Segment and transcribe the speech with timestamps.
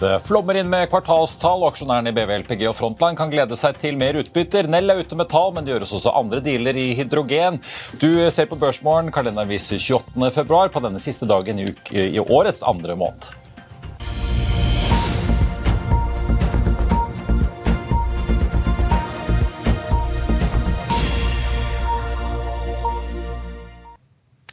[0.00, 1.66] Det flommer inn med kvartalstall.
[1.68, 4.64] Aksjonærene i BV, LPG og Frontline kan glede seg til mer utbytter.
[4.72, 7.60] Nell er ute med tall, men det gjøres også andre dealer i hydrogen.
[8.00, 13.28] Du ser på Børsmorgen, kalenderen viser 28.2 på denne siste dagen i årets andre måned.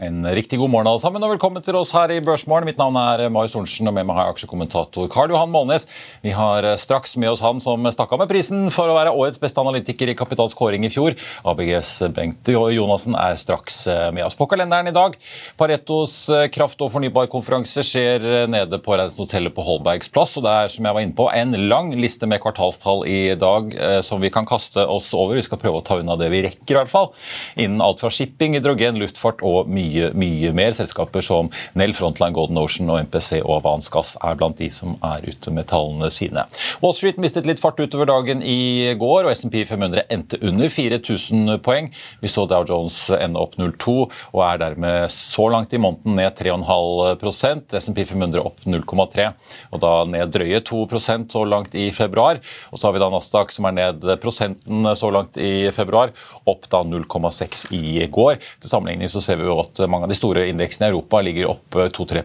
[0.08, 2.64] En riktig god morgen alle sammen, og velkommen til oss her i Børsmorgen.
[2.70, 5.84] Mitt navn er Marius Thorensen, og med meg har jeg aksjekommentator Karl Johan Målnes.
[6.24, 9.42] Vi har straks med oss han som stakk av med prisen for å være årets
[9.42, 11.18] beste analytiker i Kapitals kåring i fjor.
[11.44, 13.82] ABGs Bengt Jonassen er straks
[14.16, 14.38] med oss.
[14.40, 15.18] På kalenderen i dag,
[15.60, 16.16] Paretos
[16.56, 20.38] kraft- og fornybarkonferanse skjer nede på Reidsenhotellet på Holbergs plass.
[20.40, 23.76] og Det er som jeg var inne på, en lang liste med kvartalstall i dag
[23.76, 25.36] eh, som vi kan kaste oss over.
[25.36, 27.12] Vi skal prøve å ta unna det vi rekker, i hvert fall.
[27.60, 30.74] Innen alt fra shipping, hydrogen, luftfart og mye mye, mye mer.
[30.76, 34.96] Selskaper som Nell, Frontline, Golden Ocean og MPC og Avans Gass er blant de som
[35.06, 36.46] er ute med tallene sine.
[36.84, 41.58] Wall Street mistet litt fart utover dagen i går, og SMP 500 endte under 4000
[41.66, 41.90] poeng.
[42.22, 46.38] Vi så Dow Jones ende opp 0,2 og er dermed så langt i måneden ned
[46.38, 49.30] 3,5% SMP 500 opp 0,3
[49.72, 52.42] og da ned drøye 2% så langt i februar.
[52.72, 56.14] Og så har vi da Nasdaq som er ned prosenten så langt i februar,
[56.48, 58.40] opp da 0,6 i går.
[58.62, 61.54] Til sammenligning så ser vi jo at mange av de store indeksene i Europa ligger
[61.54, 62.24] opp 2-3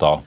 [0.00, 0.18] da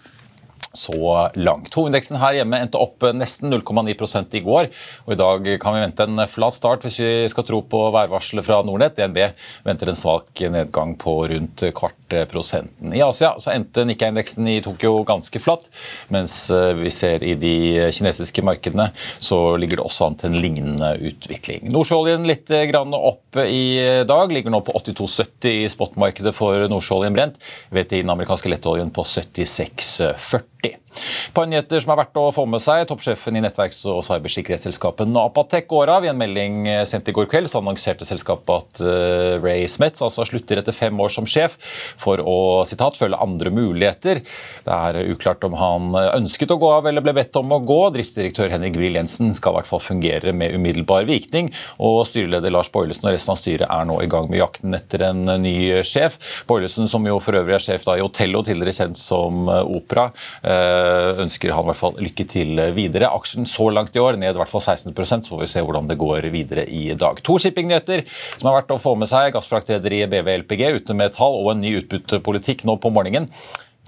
[0.74, 1.74] så langt.
[1.76, 4.70] Hovedindeksen her hjemme endte opp nesten 0,9 i går.
[5.06, 8.46] og I dag kan vi vente en flat start hvis vi skal tro på værvarselet
[8.48, 8.96] fra Nordnett.
[8.96, 9.20] DNB
[9.68, 12.94] venter en svak nedgang på rundt kvart prosenten.
[12.96, 15.70] I Asia så endte Nikkei-indeksen i Tokyo ganske flatt,
[16.12, 17.54] mens eh, vi ser i de
[17.96, 21.70] kinesiske markedene så ligger det også an til en lignende utvikling.
[21.72, 27.40] Nordsjøoljen litt opp i dag, ligger nå på 82,70 i spotmarkedet for nordsjøoljen brent.
[27.72, 30.61] VTI den amerikanske lettoljen på 76,40.
[30.64, 30.91] 40.
[31.34, 35.68] På nyheter som er verdt å få med seg, toppsjefen i nettverks- og cybersikkerhetsselskapet Napatec
[35.72, 36.06] går av.
[36.06, 40.04] I en melding eh, sendt i går kveld så annonserte selskapet at eh, Ray Smets
[40.04, 41.56] altså slutter etter fem år som sjef
[42.02, 44.22] for å sitat, følge andre muligheter.
[44.66, 47.80] Det er uklart om han ønsket å gå av eller ble bedt om å gå.
[47.96, 51.52] Driftsdirektør Henrik Brill Jensen skal i hvert fall fungere med umiddelbar virkning.
[51.80, 55.08] Og styreleder Lars Boilesen og resten av styret er nå i gang med jakten etter
[55.12, 55.56] en eh, ny
[55.88, 56.20] sjef.
[56.52, 60.10] Boilesen, som jo for øvrig er sjef da i Otello, tidligere kjent som Opera.
[60.44, 60.81] Eh,
[61.24, 63.12] ønsker han i hvert fall lykke til videre.
[63.12, 65.90] Aksjen så langt i år ned i hvert fall 16% så får vi se hvordan
[65.90, 67.22] det går videre i dag.
[67.26, 68.06] To shippingnyheter
[68.36, 69.32] som er verdt å få med seg.
[69.36, 73.30] Gassfraktrederiet BV LPG ute med tall og en ny utbyttepolitikk nå på morgenen.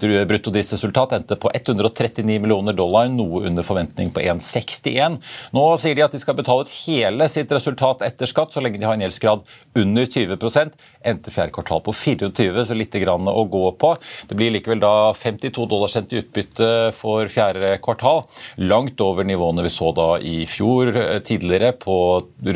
[0.00, 5.20] Bruttodriftsresultat endte på 139 millioner dollar, noe under forventning på 1,61.
[5.54, 8.80] Nå sier de at de skal betale ut hele sitt resultat etter skatt så lenge
[8.80, 9.44] de har en gjeldsgrad
[9.78, 13.90] under 20% Endte fjerde kvartal på 24, så litt grann å gå på.
[14.28, 18.22] Det blir likevel da 52 dollar sendt i utbytte for fjerde kvartal.
[18.64, 21.96] Langt over nivåene vi så da i fjor eh, tidligere, på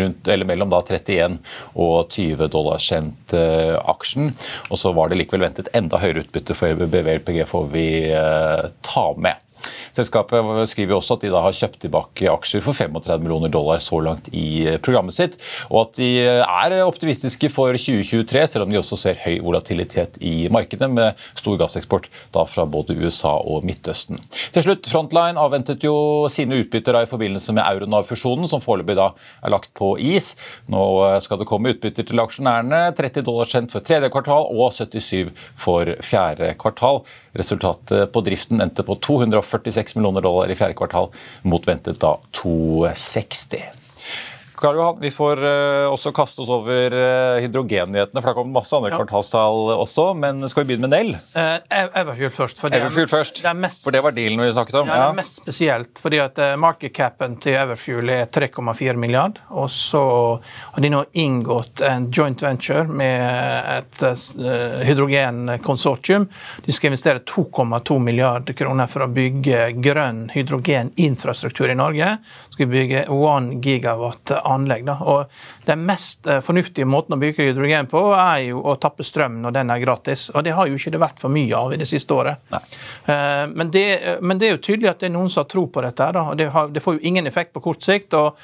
[0.01, 1.37] rundt, eller mellom da 31
[1.77, 4.33] og 20 dollar sendt uh, aksjen.
[4.73, 8.71] Og så var det likevel ventet enda høyere utbytte for BVLP RPG får vi eh,
[8.81, 9.37] ta med.
[9.97, 14.01] Selskapet skriver også at de da har kjøpt tilbake aksjer for 35 millioner dollar så
[14.05, 15.39] langt i programmet sitt,
[15.69, 20.49] og at de er optimistiske for 2023, selv om de også ser høy volatilitet i
[20.53, 24.21] markedet, med stor gasseksport da fra både USA og Midtøsten.
[24.55, 29.11] Til slutt, Frontline avventet jo sine utbytter i forbindelse med Euronav-fusjonen, som foreløpig da
[29.45, 30.33] er lagt på is.
[30.73, 30.83] Nå
[31.25, 35.93] skal det komme utbytter til aksjonærene, 30 dollar sendt for tredje kvartal og 77 for
[36.05, 37.03] fjerde kvartal.
[37.39, 41.11] Resultatet på driften endte på 246 millioner dollar i fjerde kvartal,
[41.43, 43.78] mot ventet da 260.
[44.61, 48.23] Karl Johan, vi får uh, også kaste oss over uh, hydrogennyhetene.
[48.23, 48.99] for Det kommer masse andre ja.
[48.99, 51.13] kvartalstall også, men skal vi begynne med Nell?
[51.37, 51.59] Uh,
[52.01, 52.63] Everfuel først.
[52.63, 54.91] For det, Everfuel først, det mest, for det var dealen vi snakket om.
[54.91, 59.39] Ja, det er mest spesielt, fordi at market capen til Everfuel er 3,4 milliard.
[59.51, 60.03] Og så
[60.43, 64.05] har de nå inngått en joint venture med et
[64.89, 66.29] hydrogenkonsortium.
[66.65, 72.15] De skal investere 2,2 milliarder kroner for å bygge grønn hydrogeninfrastruktur i Norge.
[72.55, 74.85] Skal bygge 1 gigawatt anlegg.
[74.87, 74.97] Da.
[75.05, 79.41] Og Den mest eh, fornuftige måten å bygge hydrogen på, er jo å tappe strøm
[79.43, 80.29] når den er gratis.
[80.35, 82.41] Og det har jo ikke det vært for mye av i det siste året.
[82.49, 83.85] Uh, men, det,
[84.21, 86.09] men, det, er jo tydelig at det er noen som har tro på dette.
[86.17, 86.25] Da.
[86.33, 88.17] og det, har, det, får jo ingen effekt på kort sikt.
[88.17, 88.39] og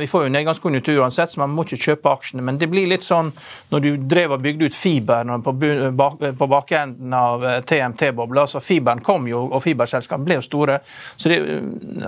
[0.00, 2.44] Vi får jo nedgangskonjunktur uansett, så man må ikke kjøpe aksjene.
[2.46, 3.32] Men det blir litt sånn
[3.72, 5.54] når du drev og bygde ut fiber på,
[5.98, 8.46] bak, på bakenden av TMT-bobla.
[8.46, 10.80] så Fiberen kom jo, og fiberselskapene ble jo store.
[11.16, 11.40] så det,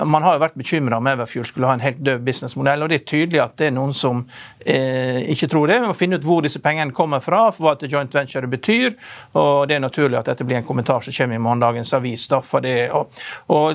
[0.04, 2.82] Man har jo vært bekymra om Everfuel skulle ha en helt døv businessmodell.
[2.82, 4.22] og det er tydelig at det er noen som
[4.60, 5.80] eh, ikke tror det.
[5.80, 8.94] Vi må finne ut hvor disse pengene kommer fra, for hva et joint venture betyr.
[9.40, 12.28] og Det er naturlig at dette blir en kommentar som kommer i morgendagens avis.
[12.30, 13.14] Da, for det, og,
[13.54, 13.74] og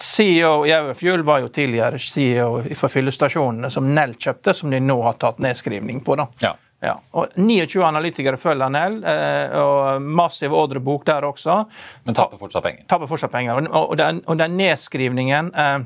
[0.00, 5.18] CEO Everfuel var jo tidligere CEO for fyllestasjonene som Nell kjøpte, som de nå har
[5.20, 6.18] tatt nedskrivning på.
[6.20, 6.28] da.
[6.42, 6.54] Ja.
[6.84, 11.62] Ja, og 29 analytikere følger Nell, eh, og massiv ordrebok der også.
[12.04, 12.84] Men taper fortsatt penger.
[12.90, 13.62] Taper fortsatt penger.
[13.70, 15.78] Og, den, og den nedskrivningen eh,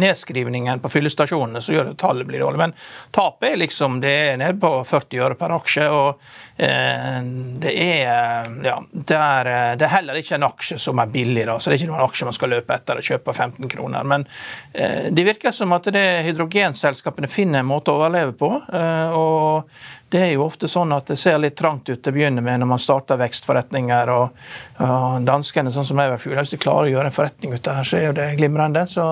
[0.00, 2.60] nedskrivningen på fyllestasjonene så gjør at tallet blir dårlig.
[2.60, 2.74] Men
[3.14, 5.88] tapet er liksom det er nede på 40 øre per aksje.
[5.88, 6.20] og
[6.56, 7.18] eh,
[7.64, 9.50] det, er, ja, det, er,
[9.80, 12.06] det er heller ikke en aksje som er billig, da, så det er ikke noen
[12.06, 14.06] aksje man skal løpe etter og kjøpe for 15 kroner.
[14.14, 14.28] Men
[14.72, 18.50] eh, det virker som at det hydrogenselskapene finner en måte å overleve på.
[18.72, 19.70] Eh, og
[20.08, 22.60] det er jo ofte sånn at det ser litt trangt ut til å begynne med
[22.62, 24.12] når man starter vekstforretninger.
[24.14, 24.44] og,
[24.84, 27.88] og Danskene sånn som Everfuel, hvis de klarer å gjøre en forretning ut av det,
[27.90, 28.84] så er jo det glimrende.
[28.90, 29.08] Så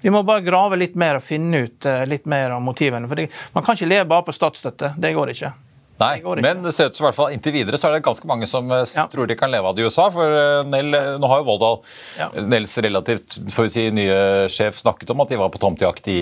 [0.00, 3.08] vi må bare grave litt mer og finne ut uh, litt mer om motivene.
[3.10, 4.94] for Man kan ikke leve bare på statsstøtte.
[4.96, 5.52] Det går ikke.
[6.00, 8.48] Nei, men det ser ut som hvert fall inntil videre så er det ganske mange
[8.50, 9.06] som eh, ja.
[9.12, 10.08] tror de kan leve av det i USA.
[10.12, 11.80] For eh, Nell, nå har jo Voldal,
[12.18, 12.28] ja.
[12.44, 14.18] Nels relativt får vi si, nye
[14.52, 16.20] sjef, snakket om at de var på tomtejakt i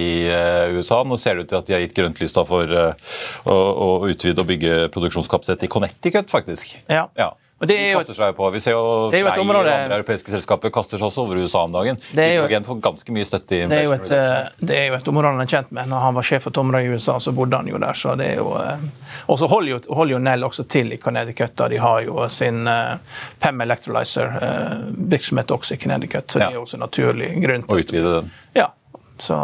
[0.76, 1.03] USA.
[1.06, 4.43] Nå ser det ut til at de har gitt grønt lys for å, å, utvide
[4.43, 6.77] og bygge produksjonskapasitet i Connecticut, faktisk.
[6.91, 7.06] Ja.
[7.19, 7.32] ja.
[7.69, 8.49] Det jo, kaster seg på.
[8.55, 12.01] Vi ser jo flere andre europeiske selskaper kaster seg også over USA om dagen.
[12.15, 15.35] Hydrogen får ganske mye støtte i det er, et, eh, det er jo et område
[15.35, 15.89] han er kjent med.
[15.91, 17.99] Når han var sjef for Tomra i USA, så bodde han jo der.
[17.99, 18.55] så det er jo...
[18.61, 18.87] Eh,
[19.27, 21.57] og så holder jo, holder jo Nell også til i Connecticut.
[21.57, 22.97] da De har jo sin uh,
[23.41, 26.31] PEM Electrolyzer-virksomhet også i Connecticut.
[26.31, 28.35] Så det er jo også en naturlig grunn til Å utvide den.
[28.57, 28.73] Ja,
[29.19, 29.39] så...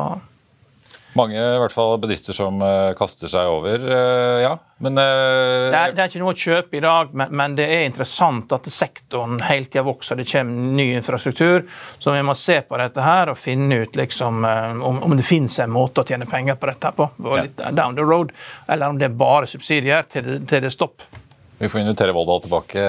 [1.18, 3.82] Mange i hvert fall bedrifter som uh, kaster seg over.
[3.82, 7.32] Uh, ja, men uh, det, er, det, er, ikke noe å kjøpe i dag, men,
[7.34, 10.20] men det er interessant at sektoren hele tida vokser.
[10.20, 11.66] Det kommer ny infrastruktur.
[11.98, 15.58] Så vi må se på dette her og finne ut liksom, om, om, det finnes
[15.64, 17.10] en måte å tjene penger på dette på.
[17.26, 17.42] Ja.
[17.42, 18.30] Litt down the road,
[18.70, 21.02] Eller om det er bare subsidier til til det stopp.
[21.60, 22.84] Vi får invitere Volda tilbake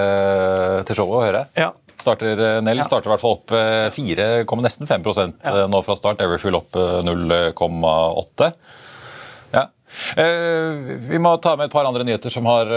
[0.88, 1.42] til showet og høre.
[1.60, 1.74] Ja.
[2.02, 2.88] Starter, eh, Nell ja.
[2.88, 3.54] starter i hvert fall opp
[3.96, 5.28] 4, eh, nesten 5 ja.
[5.52, 6.22] Eh, nå fra start.
[6.22, 8.52] Everfuel opp 0,8.
[9.52, 9.68] Ja.
[10.16, 12.70] Vi må ta med et par andre nyheter som har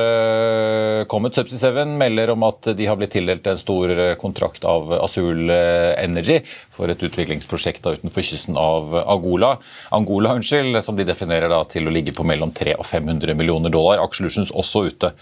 [1.06, 1.37] kommet.
[1.38, 6.41] Subsea 7 melder om at de har blitt tildelt en stor kontrakt av Azul Energy
[6.75, 9.55] for et utviklingsprosjekt utenfor kysten av Angola,
[9.94, 14.03] Angola unnskyld, som de definerer til å ligge på mellom 300 og 500 millioner dollar.
[14.03, 15.15] Aksjelusjons også ute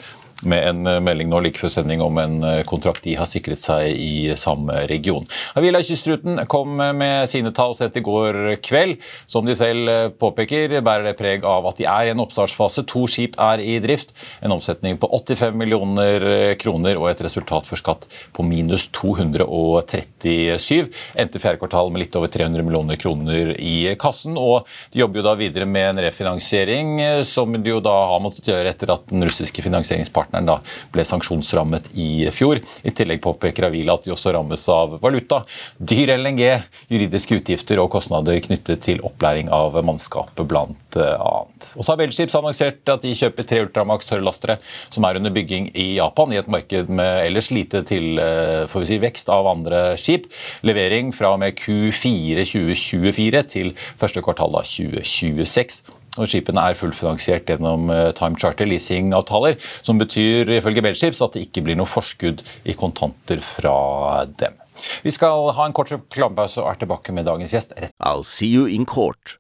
[0.49, 3.61] med en eh, melding nå like før sending om en eh, kontrakt de har sikret
[3.63, 5.27] seg i samme region.
[5.59, 9.01] Avila Kystruten kom med sine tall sett i går kveld.
[9.31, 12.87] Som de selv eh, påpeker, bærer det preg av at de er i en oppstartsfase.
[12.93, 14.15] To skip er i drift.
[14.43, 20.91] En omsetning på 85 millioner kroner og et resultat for skatt på minus 237.
[21.19, 24.37] Endte fjerde kvartal med litt over 300 millioner kroner i kassen.
[24.39, 26.99] Og de jobber jo da videre med en refinansiering,
[27.29, 30.61] som de jo da har måttet gjøre etter at den russiske finansieringspartneren partneren da
[30.93, 32.61] ble sanksjonsrammet i fjor.
[32.83, 35.45] I tillegg påpeker Avila at de også rammes av valuta,
[35.79, 41.73] dyr LNG, juridiske utgifter og kostnader knyttet til opplæring av mannskapet, blant annet.
[41.77, 44.59] Og har Bellships annonsert at de kjøper tre Ultramax tørrlastere
[44.91, 48.85] som er under bygging i Japan, i et marked med ellers lite til eh, får
[48.85, 50.29] vi si, vekst av andre skip.
[50.67, 55.83] Levering fra og med Q4 2024 til første kvartal av 2026.
[56.21, 61.47] Og Skipene er fullfinansiert gjennom eh, time charter leasingavtaler, som betyr ifølge Bellships at det
[61.47, 64.59] ikke blir noe forskudd i kontanter fra dem.
[65.07, 67.73] Vi skal ha en kort reklamepause og er tilbake med dagens gjest.
[68.05, 69.39] I'll see you in court.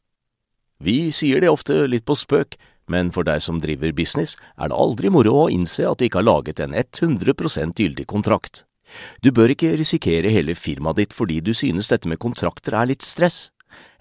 [0.82, 2.56] Vi sier det ofte litt på spøk,
[2.90, 6.22] men for deg som driver business, er det aldri moro å innse at du ikke
[6.22, 8.64] har laget en 100% gyldig kontrakt.
[9.22, 13.04] Du bør ikke risikere hele firmaet ditt fordi du synes dette med kontrakter er litt
[13.06, 13.50] stress.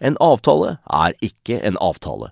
[0.04, 2.32] En avtale er ikke en avtale.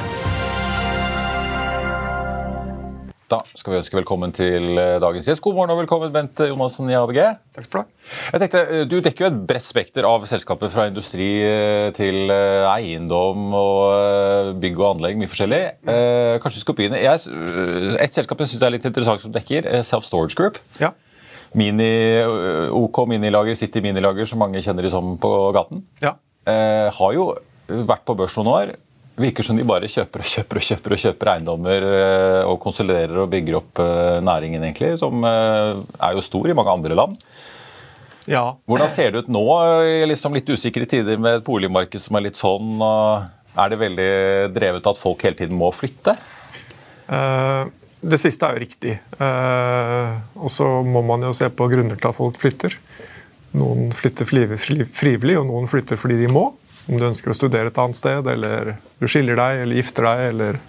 [3.31, 5.39] Da skal vi ønske velkommen til eh, dagens gjest.
[5.45, 7.19] God morgen og velkommen, Bent Jonassen i ABG.
[7.55, 8.09] Takk skal Du ha.
[8.33, 12.27] Jeg tenkte, eh, Du dekker jo et bredt spekter av selskaper fra industri eh, til
[12.33, 15.21] eiendom og bygg og anlegg.
[15.21, 15.61] Mye forskjellig.
[16.43, 16.99] Kanskje vi skal begynne.
[16.99, 17.23] Jeg,
[18.03, 20.59] et selskap jeg syns er litt interessant som dekker, Self Storage Group.
[20.83, 20.91] Ja.
[21.55, 21.91] mini,
[22.71, 26.17] OK minilager, City minilager, som mange kjenner de som på gaten, Ja.
[26.47, 27.31] har jo
[27.67, 28.75] vært på børs noen år.
[29.19, 33.17] Virker som de bare kjøper og kjøper og kjøper og kjøper eiendommer eh, og konsoliderer
[33.21, 37.17] og bygger opp eh, næringen, egentlig, som eh, er jo stor i mange andre land.
[38.31, 38.45] ja.
[38.71, 39.43] Hvordan ser det ut nå,
[39.83, 42.79] i liksom litt usikre tider med et boligmarked som er litt sånn?
[43.59, 44.09] Er det veldig
[44.55, 46.15] drevet at folk hele tiden må flytte?
[48.01, 48.93] Det siste er jo riktig.
[50.39, 52.77] Og så må man jo se på grunner til at folk flytter.
[53.59, 56.45] Noen flytter fri- fri- frivillig, og noen flytter fordi de må.
[56.89, 60.23] Om du ønsker å studere et annet sted, eller du skiller deg, eller gifter deg,
[60.31, 60.59] eller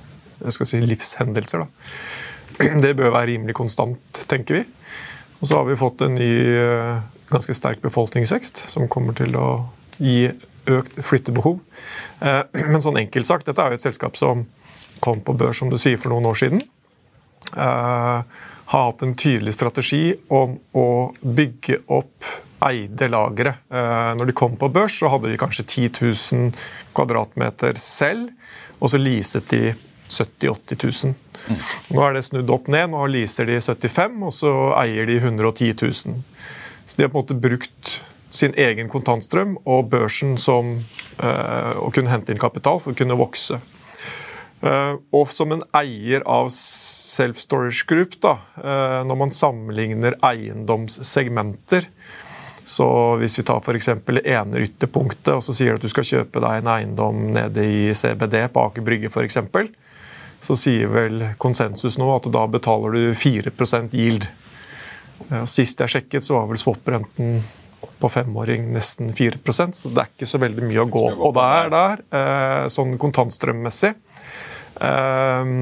[0.42, 1.64] jeg skal si livshendelser.
[1.64, 2.70] Da.
[2.82, 4.64] Det bør være rimelig konstant, tenker vi.
[5.40, 7.02] Og så har vi fått en ny, eh,
[7.32, 9.48] ganske sterk befolkningsvekst, som kommer til å
[9.98, 10.30] gi
[10.70, 11.58] økt flyttebehov.
[12.20, 14.46] Eh, Men sånn enkelt sagt, dette er jo et selskap som
[15.02, 16.62] kom på børs som du sier, for noen år siden.
[17.56, 18.22] Eh,
[18.72, 20.88] har hatt en tydelig strategi om å
[21.20, 22.28] bygge opp
[22.68, 23.56] eide lagre.
[23.72, 26.52] Eh, når de kom på børs, så hadde de kanskje 10 000
[26.96, 28.30] kvadratmeter selv,
[28.80, 29.72] og så leaset de
[30.12, 31.14] 70 000-80 000.
[31.96, 32.90] Nå er det snudd opp ned.
[32.92, 36.18] Nå leaser de 75 og så eier de 110 000.
[36.84, 37.98] Så de har på en måte brukt
[38.32, 40.74] sin egen kontantstrøm og børsen som
[41.20, 43.60] eh, å kunne hente inn kapital for å kunne vokse.
[44.62, 51.88] Eh, og som en eier av Self Storage Group, da, eh, når man sammenligner eiendomssegmenter
[52.64, 53.88] så Hvis vi tar f.eks.
[53.88, 54.66] ene
[55.34, 58.66] og så sier du at du skal kjøpe deg en eiendom nede i CBD på
[58.68, 59.38] Aker Brygge f.eks.,
[60.42, 63.52] så sier vel konsensus nå at da betaler du 4
[63.94, 64.26] yield.
[65.30, 67.36] Eh, Sist jeg sjekket, så var vel swap-renten
[68.02, 71.32] på femåring nesten 4% så det er ikke så veldig mye å gå på på
[71.70, 73.94] der, eh, sånn kontantstrømmessig.
[74.82, 75.54] Eh,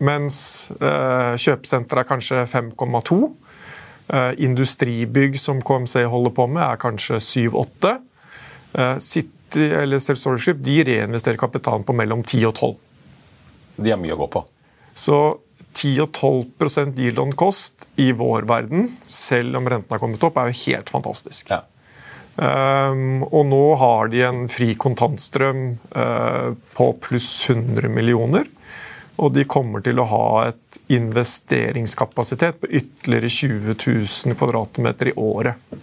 [0.00, 0.38] mens
[0.78, 3.34] kjøpesenteret er kanskje 5,2.
[4.12, 7.92] Eh, industribygg som KMC holder på med, er kanskje 7-8.
[8.72, 12.74] Eh, City eller Self Storage de reinvesterer kapitalen på mellom 10 og 12.
[13.76, 14.42] Så de har mye å gå på.
[14.98, 15.20] Så
[15.78, 20.58] 10-12 yield on cost i vår verden, selv om renten har kommet opp, er jo
[20.64, 21.52] helt fantastisk.
[21.54, 21.62] Ja.
[22.40, 25.64] Um, og nå har de en fri kontantstrøm
[25.94, 28.48] uh, på pluss 100 millioner.
[29.20, 35.80] Og de kommer til å ha et investeringskapasitet på ytterligere 20 000 kvadratmeter i året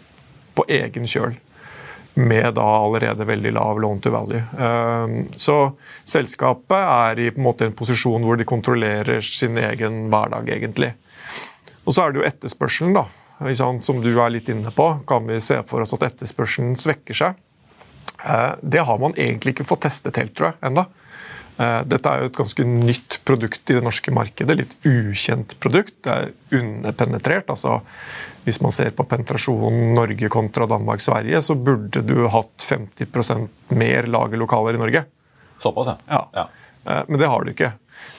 [0.57, 1.35] på egen kjøl.
[2.17, 4.41] Med da allerede veldig lav loan to value.
[4.57, 5.57] Um, så
[6.01, 10.95] selskapet er i en måte en posisjon hvor de kontrollerer sin egen hverdag, egentlig.
[11.85, 13.05] Og så er det jo etterspørselen, da.
[13.85, 17.37] Som du er litt inne på, kan vi se for oss at etterspørselen svekker seg.
[18.25, 20.87] Eh, Det har man egentlig ikke fått testet helt, tror jeg, enda.
[21.57, 24.57] Eh, Dette er jo et ganske nytt produkt i det norske markedet.
[24.59, 25.95] Litt ukjent produkt.
[26.05, 27.49] Det er underpenetrert.
[27.49, 27.79] altså
[28.45, 34.77] Hvis man ser på penetrasjonen Norge kontra Danmark-Sverige, så burde du hatt 50% mer lagerlokaler
[34.77, 35.03] i Norge.
[35.59, 36.21] Såpass, ja.
[36.33, 36.47] Ja.
[36.85, 37.73] Eh, Men det har du ikke.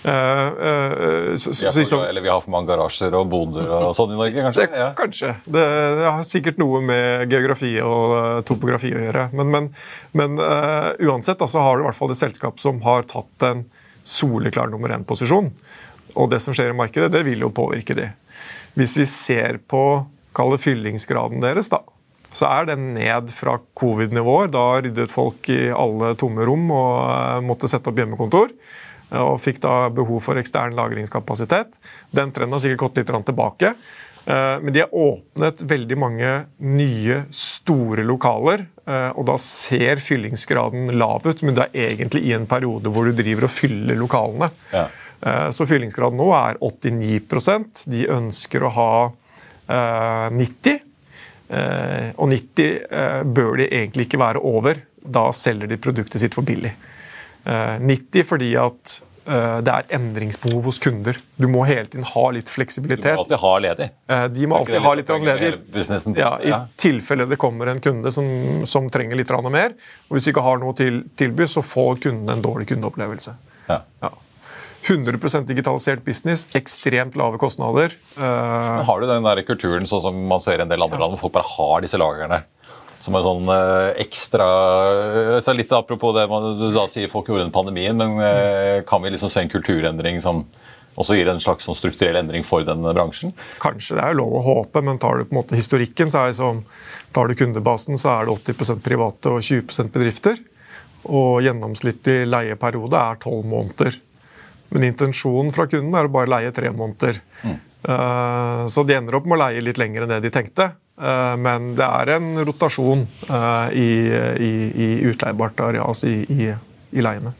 [0.04, 3.68] Eh, eh, så- Vi, så- er for, eller vi har for mange garasjer og boder
[3.68, 4.66] og sånn i Norge, kanskje?
[4.70, 4.92] det, Ja.
[4.94, 5.34] Kanskje.
[5.44, 5.64] Det,
[5.98, 9.32] det har sikkert noe med geografi og uh, topografi å gjøre.
[9.32, 9.74] Men, men,
[10.14, 13.64] men uansett altså, så har du i hvert fall et selskap som har tatt en
[14.04, 15.50] soleklar nummer én-posisjon.
[16.16, 18.08] Og det som skjer i markedet, det vil jo påvirke de.
[18.78, 21.80] Hvis vi ser på kall det fyllingsgraden deres, da,
[22.30, 24.50] så er den ned fra covid-nivåer.
[24.54, 28.52] Da ryddet folk i alle tomme rom og måtte sette opp hjemmekontor
[29.10, 31.78] og fikk da behov for ekstern lagringskapasitet.
[32.12, 33.74] Den trenden har sikkert gått litt tilbake.
[34.26, 38.66] Eh, Men de har åpnet veldig mange nye, store lokaler.
[38.86, 43.04] eh, Og da ser fyllingsgraden lav ut, men det er egentlig i en periode hvor
[43.04, 44.50] du driver og fyller lokalene.
[44.72, 44.88] Ja.
[45.22, 49.12] Eh, Så fyllingsgraden nå er 89% De ønsker å ha
[49.68, 50.80] eh, 90
[51.50, 54.82] Eh, Og 90 eh, bør de egentlig ikke være over.
[55.00, 56.74] Da selger de produktet sitt for billig.
[57.48, 61.16] Eh, 90 fordi at eh, det er endringsbehov hos kunder.
[61.40, 63.14] Du må hele tiden ha litt Du fleksibilitet.
[63.16, 63.88] må alltid ha ledig.
[64.12, 65.50] Eh, De må alltid ha litt ledig?
[66.20, 68.28] Ja, I tilfelle det kommer en kunde som,
[68.68, 69.74] som trenger litt mer,
[70.08, 73.34] og hvis vi ikke har noe til tilby, så får kunden en dårlig kundeopplevelse.
[73.68, 73.82] Ja.
[74.02, 74.12] Ja.
[74.88, 77.92] 100% digitalisert business, ekstremt lave kostnader.
[78.16, 81.00] Eh, Men har du den der kulturen sånn som man ser i en del andre
[81.00, 82.42] land, hvor folk bare har disse lagrene?
[82.98, 84.46] Som en sånn eh, ekstra
[85.44, 89.04] så Litt apropos det man du da sier folk gjorde under pandemien, men eh, kan
[89.04, 90.42] vi liksom se en kulturendring som
[90.98, 93.34] også gir en slags sånn strukturell endring for den bransjen?
[93.62, 96.32] Kanskje det er lov å håpe, men tar du på en måte historikken, så er
[96.32, 96.64] det som,
[97.14, 100.42] tar du kundebasen, så er det 80% private og 20% bedrifter.
[101.06, 104.00] Og gjennomsnittlig leieperiode er 12 måneder.
[104.74, 107.22] Men intensjonen fra kunden er å bare leie tre måneder.
[107.46, 110.72] Eh, så de ender opp med å leie litt lenger enn det de tenkte.
[110.98, 113.88] Eh, men det er en rotasjon eh, i,
[114.42, 116.50] i, i utleiebart areal, altså i, i,
[116.98, 117.34] i leiene.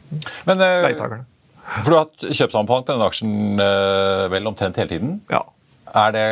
[0.47, 1.25] Men, eh, Leietakerne.
[1.69, 3.33] For du har hatt kjøpsanbefaling på denne aksjen
[4.33, 5.11] vel omtrent hele tiden?
[5.29, 5.43] Ja.
[6.15, 6.23] Det,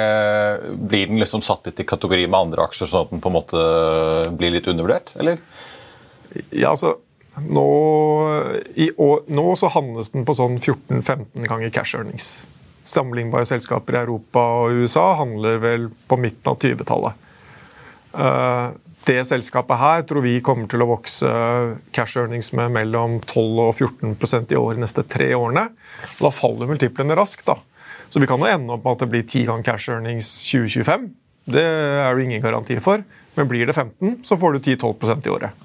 [0.89, 3.36] blir den liksom satt litt i kategori med andre aksjer, sånn at den på en
[3.36, 3.65] måte
[4.38, 5.13] blir litt undervurdert?
[5.22, 5.38] eller?
[6.50, 6.96] Ja, altså
[7.38, 7.67] nå,
[8.81, 12.48] i år, nå så handles den på sånn 14-15 ganger cash earnings.
[12.88, 17.24] Sammenlignbare selskaper i Europa og USA handler vel på midten av 20-tallet.
[18.17, 18.67] Eh,
[19.08, 21.29] det selskapet her tror vi kommer til å vokse
[21.96, 25.70] cash earnings med mellom 12 og 14% i år de neste tre årene.
[26.20, 27.46] Da faller multiplene raskt.
[27.48, 27.56] da.
[28.10, 31.08] Så vi kan jo ende opp med at det blir ti ganger cash earnings 2025.
[31.48, 33.03] Det er det ingen garanti for.
[33.38, 35.63] Men blir det 15, så får du 10-12 i året.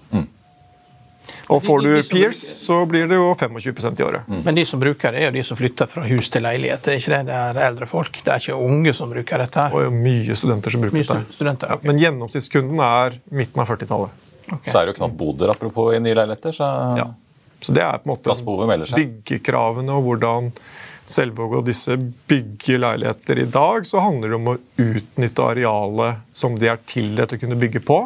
[1.51, 4.29] Og får du Peers, så blir det jo 25% i året.
[4.45, 6.83] Men de som bruker det, er jo de som flytter fra hus til leilighet.
[6.85, 8.21] Det er ikke det, det er eldre folk.
[8.25, 9.59] Det er ikke unge som bruker dette.
[9.67, 9.75] her.
[9.75, 11.25] Og er mye studenter som bruker Mye dette.
[11.27, 11.75] stu- studenter.
[11.75, 14.23] Ja, men gjennomsnittskunden er midten av 40-tallet.
[14.53, 14.71] Okay.
[14.73, 16.53] Så er det jo knapt boder, apropos i nye leiligheter.
[16.53, 16.71] så...
[16.99, 17.11] Ja.
[17.63, 20.49] Så det er på en måte byggekravene og hvordan
[21.03, 21.97] Selvåg og disse
[22.31, 27.35] bygger leiligheter i dag, så handler det om å utnytte arealet som de er tildelt
[27.35, 27.97] å kunne bygge på.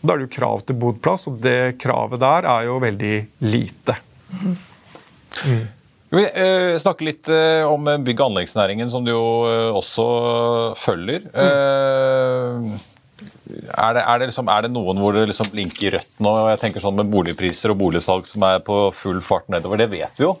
[0.00, 3.96] Da er det jo krav til bodplass, og det kravet der er jo veldig lite.
[6.10, 10.06] Skal vi snakker snakke litt eh, om bygg- og anleggsnæringen, som du jo eh, også
[10.80, 11.28] følger.
[11.30, 12.72] Mm.
[13.70, 16.32] er, det, er, det liksom, er det noen hvor det liksom blinker rødt nå?
[16.50, 20.18] Jeg tenker sånn Med boligpriser og boligsalg som er på full fart nedover, det vet
[20.18, 20.34] vi jo.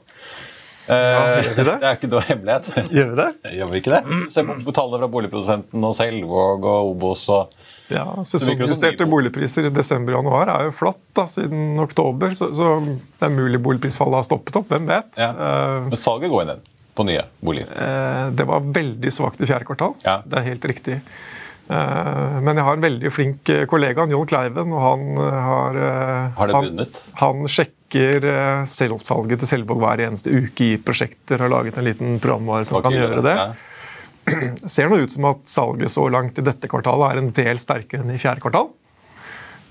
[0.90, 1.76] Ja, gjør vi det?
[1.84, 2.90] det er ikke noe hemmelighet.
[2.90, 3.30] Gjør vi det?
[3.60, 4.20] Gjør vi ikke det?
[4.34, 7.59] Se på tallene fra boligprodusenten og Selvåg og Obos og
[7.90, 12.76] Ja, Sesongjusterte boligpriser i desember og januar er jo flatt da, siden oktober, så, så
[12.86, 14.68] det er mulig boligprisfallet har stoppet opp.
[14.70, 15.18] Hvem vet?
[15.18, 15.30] ja.
[15.34, 16.62] Eh, Men salget går ned
[16.94, 17.70] på nye boliger.
[17.74, 19.94] Eh, Det var veldig svakt i fjerde kvartal.
[20.04, 20.20] Ja.
[20.26, 21.00] Det er helt riktig.
[21.70, 25.80] Eh, Men jeg har en veldig flink kollega, John Kleiven, og han har
[26.36, 27.02] Har det han, bundet?
[27.22, 31.38] Han sjekker eh, selvsalget til Selvåg hver eneste uke i prosjekter.
[31.42, 33.36] Har laget en liten programvare som kan gjøre det.
[33.38, 33.50] Ja.
[34.70, 38.04] Ser nå ut som at salget så langt i dette kvartalet er en del sterkere
[38.04, 38.70] enn i fjerde kvartal.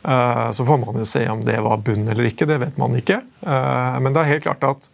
[0.03, 2.95] Eh, Så får man jo se om det var bunn eller ikke, det vet man
[2.97, 3.21] ikke.
[3.41, 4.89] Eh, Men det er helt klart at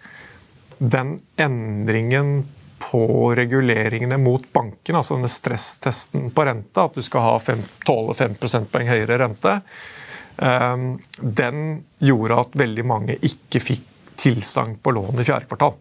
[0.79, 2.45] den endringen
[2.85, 8.13] på reguleringene mot banken, altså denne stresstesten på rente, at du skal ha fem, tåle
[8.13, 9.61] 5 prosentpoeng høyere rente,
[10.37, 10.85] eh,
[11.21, 13.87] den gjorde at veldig mange ikke fikk
[14.19, 15.73] tilsagn på lån i fjerde kvartal.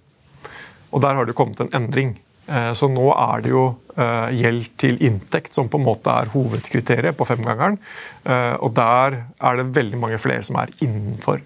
[0.94, 2.14] Og der har det kommet en endring.
[2.48, 3.64] Eh, Så nå er det jo
[3.96, 7.78] eh, gjeld til inntekt som på en måte er hovedkriteriet på femgangeren.
[8.24, 11.40] Eh, Og der er det veldig mange flere som er innenfor.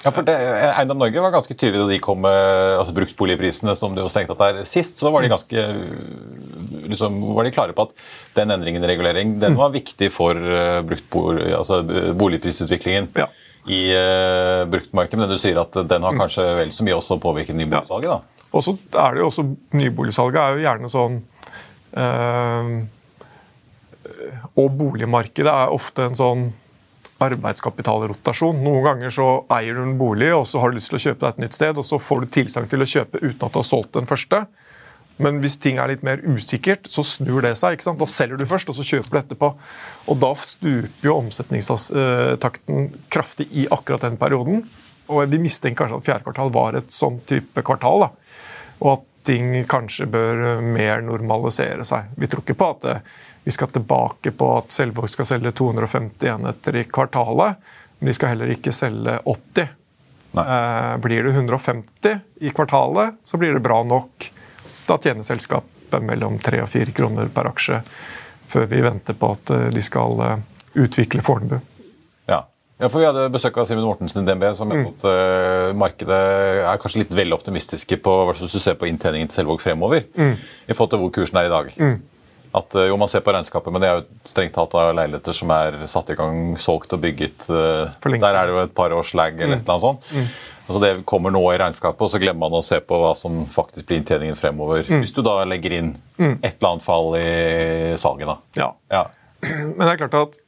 [0.00, 3.92] Ja, for det, Eiendom Norge var ganske tydelig da de kom med altså bruktboligprisene som
[3.92, 4.96] det jo strengt tatt er sist.
[4.96, 5.64] Så var de ganske
[6.88, 7.92] liksom, var de klare på at
[8.38, 10.40] den endringen i regulering den var viktig for
[10.88, 11.82] bruktbolig, altså,
[12.16, 13.28] boligprisutviklingen Ja.
[13.68, 15.20] i uh, bruktmarkedet.
[15.20, 18.08] Men du sier at den har kanskje vel så mye også påvirket nyboligsalget?
[18.08, 18.39] da?
[18.50, 19.44] Og så er det jo også
[19.78, 21.20] Nyboligsalget er jo gjerne sånn
[22.02, 22.72] eh,
[24.58, 26.48] Og boligmarkedet er ofte en sånn
[27.20, 28.62] arbeidskapitalrotasjon.
[28.64, 31.20] Noen ganger så eier du en bolig og så har du lyst til å kjøpe
[31.20, 33.58] deg et nytt sted, og så får du tilsagn til å kjøpe uten at du
[33.60, 34.40] har solgt den første.
[35.20, 37.76] Men hvis ting er litt mer usikkert, så snur det seg.
[37.76, 38.00] ikke sant?
[38.00, 39.50] Da selger du først, og så kjøper du etterpå.
[40.08, 44.64] Og da stuper jo omsetningstakten kraftig i akkurat den perioden.
[45.10, 48.06] Og vi mistenker kanskje at fjerde kvartal var et sånn type kvartal.
[48.06, 48.10] da.
[48.80, 52.12] Og at ting kanskje bør mer normalisere seg.
[52.16, 53.02] Vi tror ikke på at eh,
[53.44, 57.60] vi skal tilbake på at Selvåg skal selge 250 enheter i kvartalet.
[57.98, 59.74] Men de skal heller ikke selge 80.
[60.36, 60.46] Nei.
[60.46, 64.32] Eh, blir det 150 i kvartalet, så blir det bra nok.
[64.86, 67.82] Da tjener selskapet mellom 3 og 4 kroner per aksje
[68.50, 70.38] før vi venter på at eh, de skal eh,
[70.82, 71.58] utvikle Fornebu.
[72.80, 72.88] Ja.
[72.88, 74.86] for Vi hadde besøk av Simen Mortensen i DNB, som Mm.
[74.88, 76.20] at uh, markedet
[76.64, 80.04] er kanskje litt vel optimistiske på hvis du ser på inntjeningen til Selvåg fremover.
[80.16, 80.36] Mm.
[80.68, 82.00] I forhold til hvor kursen er i dag.
[82.52, 85.32] At uh, jo, Man ser på regnskapet, men det er jo strengt talt av leiligheter
[85.36, 87.46] som er satt i gang, solgt og bygget.
[87.50, 90.08] Uh, Der er det jo et par års lag eller et eller annet sånt.
[90.70, 93.44] Altså Det kommer nå i regnskapet, og så glemmer man å se på hva som
[93.50, 94.82] faktisk blir inntjeningen fremover.
[94.86, 98.26] Hvis du da legger inn et eller annet fall i salget.
[98.30, 98.36] da.
[98.56, 98.68] Ja.
[98.90, 99.04] Ja.
[99.76, 100.38] Men det er klart at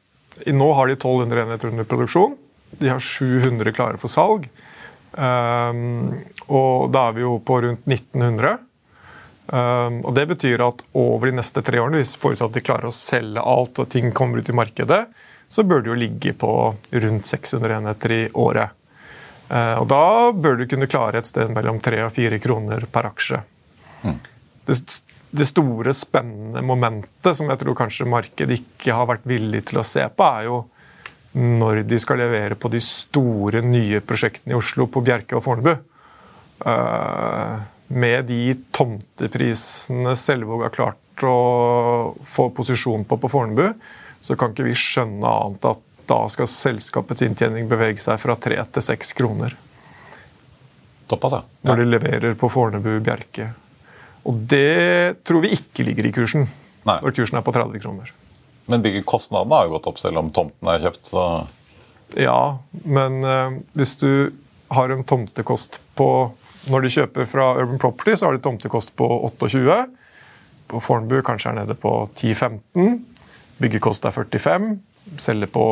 [0.46, 2.36] nå har de 1200 enheter under produksjon.
[2.80, 4.48] De har 700 klare for salg.
[5.12, 8.54] Um, og da er vi jo på rundt 1900.
[9.52, 12.94] Um, og Det betyr at over de neste tre årene, hvis forutsatt de klarer å
[12.96, 15.02] selge alt og ting kommer ut i markedet,
[15.52, 16.52] så bør det jo ligge på
[17.04, 18.72] rundt 600 enheter i året.
[19.52, 23.10] Uh, og Da bør du kunne klare et sted mellom 3 og 4 kroner per
[23.10, 23.42] aksje.
[24.64, 29.62] Det s- det store, spennende momentet som jeg tror kanskje markedet ikke har vært villig
[29.70, 30.58] til å se på, er jo
[31.32, 35.72] når de skal levere på de store, nye prosjektene i Oslo, på Bjerke og Fornebu.
[36.66, 41.38] Uh, med de tomteprisene Selvåg har klart å
[42.28, 43.72] få posisjon på på Fornebu,
[44.20, 48.60] så kan ikke vi skjønne annet at da skal selskapets inntjening bevege seg fra tre
[48.74, 49.56] til seks kroner.
[51.08, 51.42] Såpass, ja.
[51.68, 53.50] Når de leverer på Fornebu Bjerke.
[54.28, 56.46] Og det tror vi ikke ligger i kursen
[56.86, 56.98] Nei.
[57.02, 58.12] når kursen er på 30 kroner.
[58.70, 61.04] Men byggekostnadene har jo gått opp selv om tomten er kjøpt.
[61.10, 61.26] så...
[62.18, 64.34] Ja, men uh, hvis du
[64.72, 66.08] har en tomtekost på
[66.68, 69.80] Når de kjøper fra Urban Property, så har de tomtekost på 28.
[70.70, 73.00] På Fornebu kanskje er nede på 10-15.
[73.58, 74.68] Byggekost er 45.
[75.18, 75.64] Selger på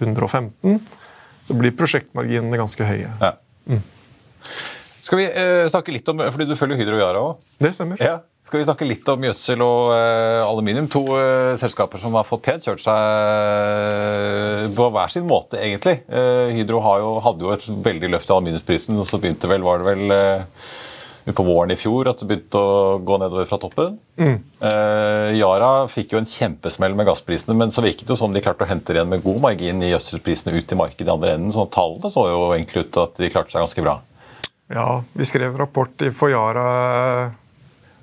[0.00, 0.80] 115.
[1.46, 3.12] Så blir prosjektmarginene ganske høye.
[3.22, 3.36] Ja.
[5.06, 7.44] Skal vi uh, snakke litt om, fordi Du følger Hydro Yara òg.
[7.62, 8.00] Det stemmer.
[8.02, 8.18] Ja.
[8.46, 10.86] Skal vi snakke litt om gjødsel og uh, aluminium?
[10.90, 16.00] To uh, selskaper som har fått pent kjørt seg på hver sin måte, egentlig.
[16.54, 19.82] Hydro har jo, hadde jo et veldig løft i aluminiumsprisen, og så begynte vel, var
[19.82, 20.16] det vel
[21.34, 23.96] på våren i fjor at det begynte å gå nedover fra toppen.
[24.16, 28.62] Eh, Yara fikk jo en kjempesmell med gassprisene, men så virket det som de klarte
[28.62, 31.54] å hente igjen med god margin i gjødselprisene ut i markedet i andre enden.
[31.54, 33.98] Så tallene så jo egentlig ut til at de klarte seg ganske bra.
[34.72, 36.64] Ja, vi skrev rapport i for Yara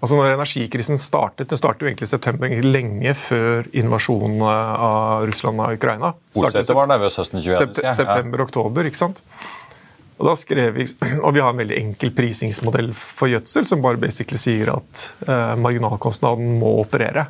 [0.03, 5.61] Altså når Energikrisen startet det startet jo egentlig i september, lenge før invasjonen av Russland
[5.63, 6.09] og Ukraina.
[6.33, 7.55] Det Olsæter var nervøs høsten 21.
[7.55, 7.79] sept.
[7.95, 9.23] September-oktober, ikke sant?
[10.19, 10.89] Og da skrev vi,
[11.25, 15.55] og vi har en veldig enkel prisingsmodell for gjødsel, som bare basically sier at eh,
[15.63, 17.29] marginalkostnaden må operere.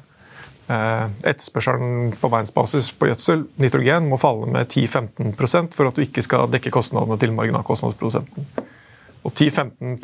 [0.65, 6.25] Eh, etterspørselen på verdensbasis på gjødsel, nitrogen, må falle med 10-15% for at du ikke
[6.25, 8.49] skal dekke kostnadene til marginalkostnadsprodusenten.
[9.23, 9.95] Og 10-15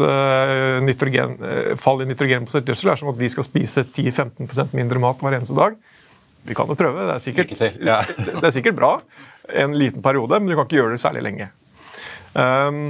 [0.00, 5.02] eh, nitrogen, eh, fall i nitrogenbasert gjødsel er som at vi skal spise 10-15% mindre
[5.02, 5.76] mat hver eneste dag.
[6.46, 7.52] Vi kan jo prøve, det er, sikkert,
[7.84, 8.00] ja.
[8.40, 8.94] det er sikkert bra
[9.52, 11.50] en liten periode, men du kan ikke gjøre det særlig lenge.
[12.32, 12.80] Um,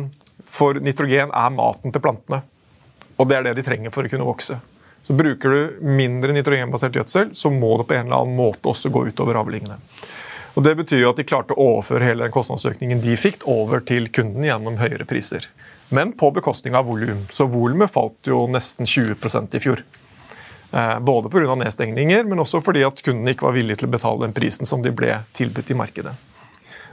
[0.47, 2.41] For nitrogen er maten til plantene,
[3.17, 4.59] og det er det de trenger for å kunne vokse.
[5.07, 8.91] Så Bruker du mindre nitrogenbasert gjødsel, så må det på en eller annen måte også
[8.95, 9.77] gå utover avlingene.
[10.57, 13.83] Og Det betyr jo at de klarte å overføre hele den kostnadsøkningen de fikk, over
[13.85, 15.45] til kunden gjennom høyere priser.
[15.93, 17.27] Men på bekostning av volum.
[17.31, 19.85] Så volumet falt jo nesten 20% i fjor.
[20.73, 21.55] Eh, Både pga.
[21.55, 24.83] nedstengninger, men også fordi at kundene ikke var villige til å betale den prisen som
[24.83, 26.15] de ble tilbudt i markedet.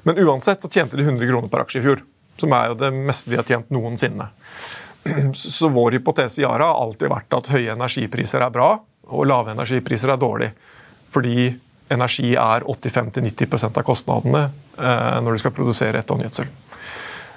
[0.04, 2.04] Men uansett så tjente de 100 kroner per aksje i fjor,
[2.38, 4.28] som er jo det meste de har tjent noensinne.
[5.34, 8.69] Så vår hypotese i Yara har alltid vært at høye energipriser er bra,
[9.08, 10.52] og lave energipriser er dårlig.
[11.12, 11.52] Fordi
[11.94, 14.44] energi er 85-90% av kostnadene
[14.78, 16.50] eh, når du skal produsere ett tonn gjødsel.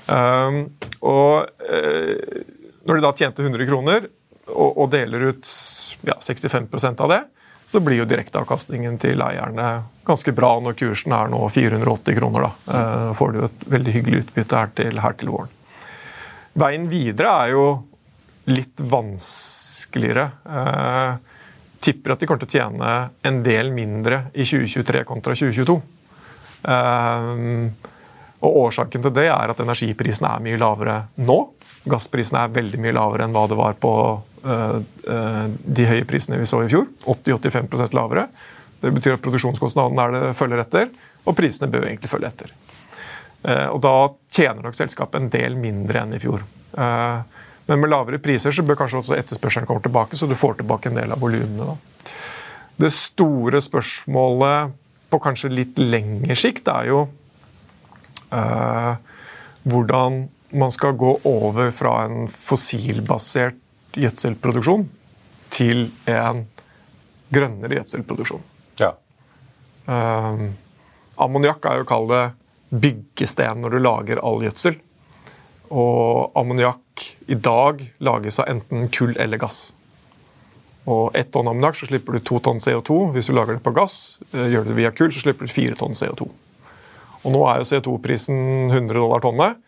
[0.07, 0.61] Um,
[1.03, 2.43] og eh,
[2.87, 4.07] når de da tjente 100 kroner
[4.47, 5.49] og, og deler ut
[6.07, 7.23] ja, 65% av det,
[7.67, 9.71] så blir jo direkteavkastningen til eierne
[10.07, 12.47] ganske bra når kursen er nå 480 kroner.
[12.47, 15.53] Da eh, får du et veldig hyggelig utbytte her til, her til våren.
[16.57, 17.65] Veien videre er jo
[18.47, 20.29] litt vanskeligere.
[20.47, 21.35] Eh,
[21.87, 22.95] tipper at de kommer til å tjene
[23.27, 25.77] en del mindre i 2023 kontra 2022.
[26.67, 27.93] Eh,
[28.45, 31.39] og Årsaken til det er at energiprisene er mye lavere nå.
[31.87, 33.93] Gassprisene er veldig mye lavere enn hva det var på
[34.45, 34.79] eh,
[35.15, 35.43] eh,
[35.79, 36.89] de høye prisene vi så i fjor.
[37.07, 38.27] 80-85% lavere.
[38.83, 40.91] Det betyr at produksjonskostnadene er følger etter,
[41.25, 42.53] og prisene bør egentlig følge etter.
[43.47, 43.97] Eh, og Da
[44.37, 46.45] tjener nok selskapet en del mindre enn i fjor.
[47.67, 50.91] Men med lavere priser så bør kanskje også etterspørselen komme tilbake, så du får tilbake
[50.91, 51.77] en del av volumene.
[52.77, 54.75] Det store spørsmålet
[55.11, 57.01] på kanskje litt lengre sikt er jo
[58.35, 58.93] eh,
[59.67, 60.27] hvordan
[60.57, 63.59] man skal gå over fra en fossilbasert
[63.97, 64.87] gjødselproduksjon
[65.51, 66.45] til en
[67.33, 68.45] grønnere gjødselproduksjon.
[68.79, 68.93] Ja.
[69.89, 70.53] Uh,
[71.23, 74.77] Ammoniakk er jo å kalle det byggesten når du lager all gjødsel.
[75.73, 76.83] Og ammoniakk
[77.27, 79.75] i dag lages av enten kull eller gass.
[80.87, 82.99] Og ett tonn ammoniakk så slipper du to tonn CO2.
[83.17, 85.53] Hvis du lager det på gass, eh, gjør du det via kull, så slipper du
[85.53, 86.29] fire tonn CO2.
[87.27, 89.59] Og nå er jo CO2-prisen 100 dollar tonnet.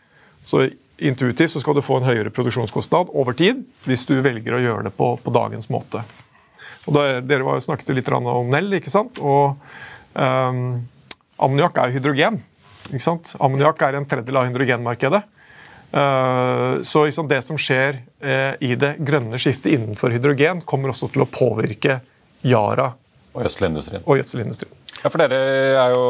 [0.46, 4.62] Så intuitivt så skal du få en høyere produksjonskostnad over tid hvis du velger å
[4.62, 6.04] gjøre det på, på dagens måte.
[6.86, 9.18] Og da, dere var, snakket jo litt om Nell, ikke sant?
[9.20, 9.58] Og
[10.14, 10.62] um,
[11.36, 12.38] ammoniakk er hydrogen.
[12.88, 13.34] ikke sant?
[13.42, 15.20] Ammoniakk er en tredjedel av hydrogenmarkedet.
[15.88, 21.09] Uh, så liksom, det som skjer uh, i det grønne skiftet innenfor hydrogen, kommer også
[21.14, 22.01] til å påvirke
[22.44, 22.92] Yara
[23.33, 24.05] Og gjødselindustrien.
[24.05, 24.74] Og gjødselindustrien.
[24.98, 25.38] Ja, for dere
[25.79, 26.05] er jo,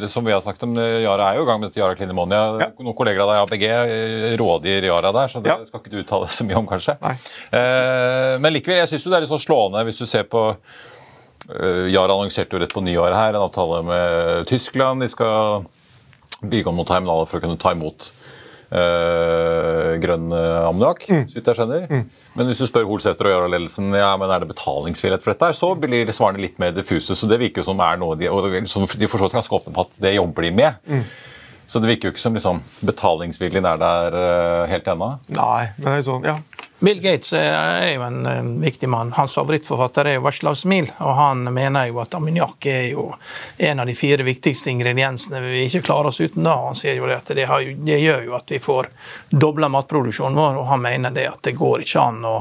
[0.00, 2.10] eh, som vi har snakket om, Yara er jo i gang med dette Yara Clean
[2.10, 2.40] Ammonia.
[2.62, 2.68] Ja.
[2.80, 5.58] Noen kolleger av deg i ABG eh, rådgir Yara der, så det Ja.
[5.68, 6.96] skal ikke du uttale så mye om, kanskje.
[7.04, 11.86] Eh, men likevel, jeg syns det er litt så slående hvis du ser på uh,
[11.88, 15.04] Yara annonserte jo rett på nyåret her en avtale med Tyskland.
[15.04, 15.68] De skal
[16.40, 18.27] bygge om noen terminaler for å kunne ta imot eh,
[20.02, 21.86] grønn eh, ammoniakk, så vidt jeg skjønner.
[22.38, 25.56] Men hvis du spør Holsæter og Yara-ledelsen ja, men er det betalingsvillighet for dette, her,
[25.56, 27.16] så blir svarene litt mer diffuse.
[27.16, 30.14] Så det virker som er noe de, og de for ganske åpne på at det
[30.18, 30.92] jobber de med.
[31.68, 35.10] Så det virker jo ikke som liksom, betalingsviljen er der eh, helt ennå.
[35.36, 36.38] Nei, men det er sånn, ja.
[36.80, 39.10] Bill Gates er jo en viktig mann.
[39.12, 40.86] Hans favorittforfatter er jo Varslav Smil.
[41.02, 43.08] Og han mener jo at ammoniakk er jo
[43.56, 46.46] en av de fire viktigste ingrediensene vi ikke klarer oss uten.
[46.46, 46.54] da.
[46.68, 48.90] Han sier jo at det, jo, det gjør jo at vi får
[49.28, 52.36] dobla matproduksjonen vår, og han mener det at det går ikke an å,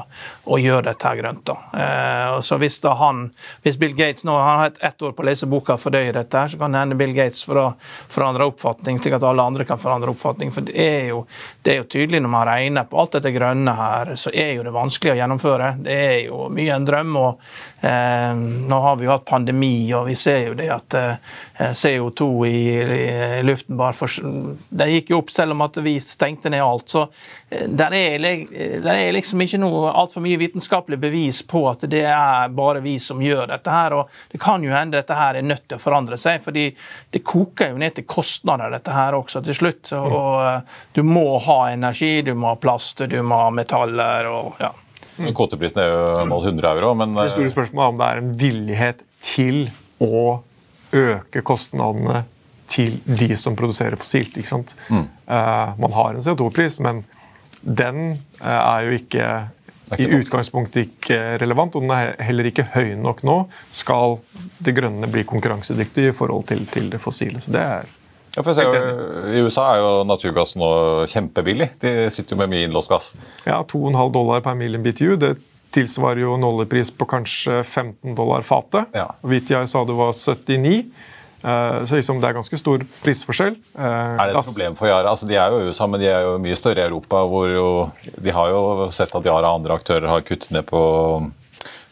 [0.45, 1.41] å gjøre dette grønt.
[1.49, 1.57] da.
[1.81, 3.25] Eh, så hvis da han,
[3.65, 6.13] hvis Bill Gates nå han har hatt ett år på å lese boka og fordøye
[6.13, 7.73] dette, her, så kan det hende Bill Gates for
[8.13, 10.53] forandre oppfatning, slik at alle andre kan forandre oppfatning.
[10.53, 11.25] For det er jo,
[11.65, 14.65] det er jo tydelig når man regner på alt dette grønne her, så er jo
[14.65, 15.71] det vanskelig å gjennomføre.
[15.83, 17.15] Det er jo mye en drøm.
[17.19, 17.41] og
[17.81, 18.33] eh,
[18.67, 22.59] Nå har vi jo hatt pandemi, og vi ser jo det at eh, CO2 i,
[22.81, 24.11] i luften bare for,
[24.69, 26.89] Det gikk jo opp selv om at vi stengte ned alt.
[26.89, 27.05] Så
[27.49, 28.27] eh, der er,
[28.83, 32.97] der er liksom ikke noe altfor mye vitenskapelig bevis på at det er bare vi
[33.03, 33.97] som gjør dette her.
[34.01, 36.69] Og det kan jo hende dette her er nødt til å forandre seg, fordi
[37.13, 39.91] det koker jo ned til kostnader, dette her også til slutt.
[39.97, 44.57] Og eh, du må ha energi, du må ha plast, du må ha metaller og
[44.59, 44.73] ja.
[45.17, 48.33] Kvoteprisen er jo nå 100 euro, men Det store spørsmålet er om det er en
[48.37, 49.59] villighet til
[50.01, 50.39] å
[50.97, 52.23] øke kostnadene
[52.67, 54.37] til de som produserer fossilt.
[54.37, 54.75] ikke sant?
[54.91, 57.03] Eh, man har en CO2-pris, men
[57.61, 60.25] den uh, er jo ikke er i ikke nok.
[60.25, 63.37] utgangspunktet ikke relevant, og den er heller ikke høy nok nå
[63.75, 64.19] skal
[64.63, 67.41] det grønne bli konkurransedyktig i forhold til, til det fossile.
[67.43, 67.89] Så det er
[68.37, 70.69] ja, for jeg ser I USA er jo naturgass nå
[71.09, 71.71] kjempebillig.
[71.81, 73.11] De sitter jo med mye innlåst gass.
[73.47, 75.17] ja, 2,5 dollar per million BTU.
[75.17, 75.35] Det
[75.73, 78.93] tilsvarer jo en oljepris på kanskje 15 dollar fatet.
[78.95, 79.09] Ja.
[79.25, 80.85] VTI sa det var 79.
[81.43, 83.57] Eh, Så liksom det er ganske stor prisforskjell.
[83.77, 85.11] Eh, Er det et problem for Yara?
[85.11, 87.25] Altså, de er jo i USA, men de er jo mye større i Europa.
[87.27, 87.67] hvor jo,
[88.21, 91.31] De har jo sett at Yara og andre aktører har kuttet ned på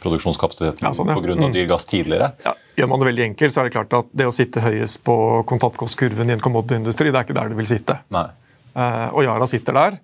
[0.06, 1.18] produksjonskapasiteten Ja, sånn, ja.
[1.18, 2.32] på grunn av dyr gass tidligere.
[2.46, 5.02] Ja, gjør man det veldig enkelt, så er det klart at det å sitte høyest
[5.08, 5.18] på
[5.50, 8.00] kontantkostkurven i en commodity-industri, det er ikke der det vil sitte.
[8.14, 8.28] Nei.
[8.76, 10.00] Uh, og Yara sitter der.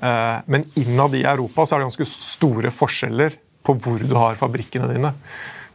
[0.00, 4.40] Uh, men innad i Europa så er det ganske store forskjeller på hvor du har
[4.40, 5.14] fabrikkene dine.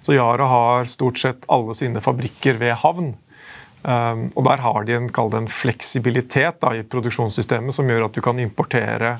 [0.04, 3.14] Så Yara har stort sett alle sine fabrikker ved havn.
[3.80, 8.22] Um, og der har de en, en fleksibilitet da, i produksjonssystemet som gjør at du
[8.24, 9.18] kan importere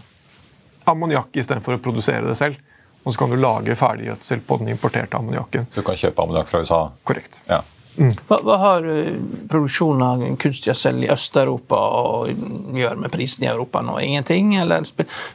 [0.90, 2.60] ammoniakk istedenfor å produsere det selv.
[3.04, 5.70] Og så kan du lage ferdiggjødsel på den importerte ammoniakken.
[5.72, 6.82] Så du kan kjøpe ammoniakk fra USA.
[7.08, 7.42] Korrekt.
[7.50, 7.64] Ja.
[8.00, 9.16] Hva, hva har eh,
[9.52, 13.98] produksjonen av kunstgjødsel i Øst-Europa å gjøre med prisen i Europa nå?
[14.06, 14.54] Ingenting?
[14.62, 14.88] Eller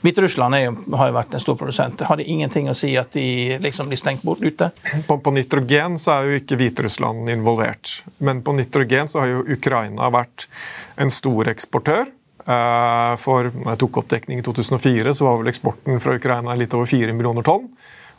[0.05, 2.07] Hviterussland er jo, har jo vært en stor produsent.
[2.09, 4.71] Har det ingenting å si at de liksom blir stengt bort ute?
[5.09, 7.99] På, på nitrogen så er jo ikke Hviterussland involvert.
[8.25, 10.49] Men på nitrogen så har jo Ukraina vært
[11.01, 12.09] en stor eksportør.
[12.45, 16.75] Eh, For når jeg tok oppdekning i 2004, så var vel eksporten fra Ukraina litt
[16.77, 17.71] over 4 millioner tonn.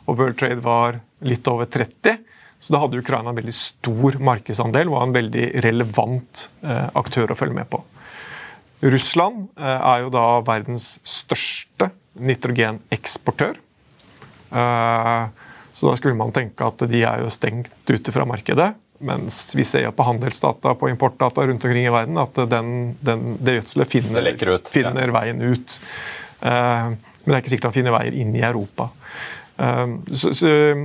[0.06, 2.18] Og World Trade var litt over 30.
[2.58, 7.38] Så da hadde Ukraina en veldig stor markedsandel, var en veldig relevant eh, aktør å
[7.38, 7.82] følge med på.
[8.86, 13.58] Russland eh, er jo da verdens største nitrogeneksportør.
[15.76, 18.70] Så da skulle man tenke at de er jo stengt ute fra markedet.
[18.98, 22.70] Mens vi ser på handelsdata på importdata rundt omkring i verden at den,
[23.04, 25.78] den, det gjødselet finner, Det ut, finner veien ut.
[26.40, 28.90] Uh, Men det er ikke sikkert han finner veier inn i Europa.
[29.58, 30.84] Uh, Så, så eh,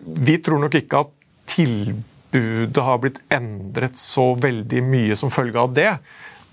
[0.00, 1.12] vi tror nok ikke at
[1.50, 5.90] tilbudet har blitt endret så veldig mye som følge av det.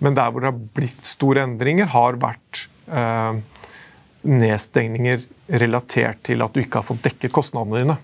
[0.03, 3.39] Men der hvor det har blitt store endringer, har vært uh,
[4.27, 5.23] nedstengninger
[5.61, 7.97] relatert til at du ikke har fått dekket kostnadene dine.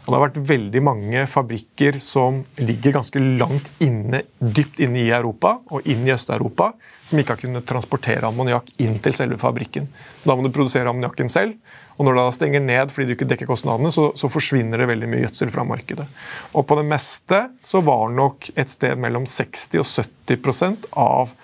[0.00, 5.10] Og Det har vært veldig mange fabrikker som ligger ganske langt inne, dypt inne i
[5.12, 6.70] Europa og inn i Øst-Europa,
[7.04, 9.90] som ikke har kunnet transportere ammoniakk inn til selve fabrikken.
[10.24, 11.58] Da må du produsere ammoniakken selv,
[12.00, 14.88] og når det da stenger ned fordi du ikke dekker kostnadene, så, så forsvinner det
[14.88, 16.08] veldig mye gjødsel fra markedet.
[16.56, 19.88] Og på det meste så var nok et sted mellom 60 og
[20.30, 21.34] 70% av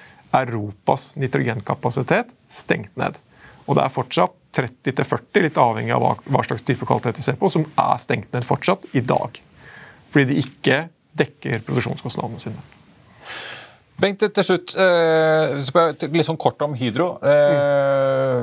[0.41, 3.21] Europas nitrogenkapasitet stengt ned.
[3.67, 7.39] Og det er fortsatt 30-40, litt avhengig av hva, hva slags type kvalitet vi ser
[7.41, 9.41] på, som er stengt ned fortsatt i dag.
[10.15, 12.65] Fordi de ikke dekker produksjonskostnadene sine.
[13.97, 17.15] Bengt, til slutt, eh, spør jeg litt sånn kort om Hydro.
[17.25, 18.43] Eh,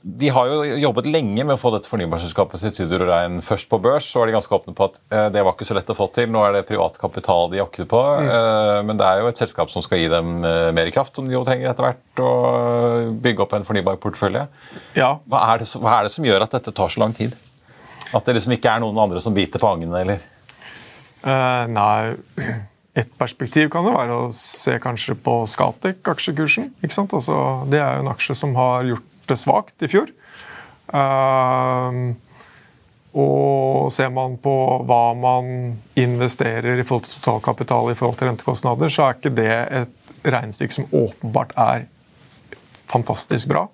[0.00, 3.78] de har jo jobbet lenge med å få dette fornybarselskapet sitt Hydro Rein først på
[3.82, 4.06] børs.
[4.08, 6.08] Så var de ganske åpne på at eh, det var ikke så lett å få
[6.14, 6.28] til.
[6.32, 8.00] Nå er det privat kapital de jakter på.
[8.00, 8.30] Mm.
[8.36, 11.28] Eh, men det er jo et selskap som skal gi dem eh, mer kraft, som
[11.28, 12.22] de jo trenger etter hvert.
[12.24, 14.46] Og bygge opp en fornybar portefølje.
[14.98, 15.14] Ja.
[15.24, 17.36] Hva, er det, hva er det som gjør at dette tar så lang tid?
[18.14, 20.30] At det liksom ikke er noen andre som biter på angene, eller?
[21.24, 22.14] Uh, nei
[22.94, 26.68] Et perspektiv kan det være å se kanskje på Scatec, aksjekursen.
[26.78, 27.10] ikke sant?
[27.16, 27.34] Altså,
[27.66, 30.10] det er jo en aksje som har gjort det svakt i fjor.
[30.92, 32.14] Uh,
[33.14, 34.52] og ser man på
[34.88, 39.54] hva man investerer i forhold til totalkapital i forhold til rentekostnader, så er ikke det
[39.82, 41.86] et regnestykke som åpenbart er
[42.90, 43.68] fantastisk bra.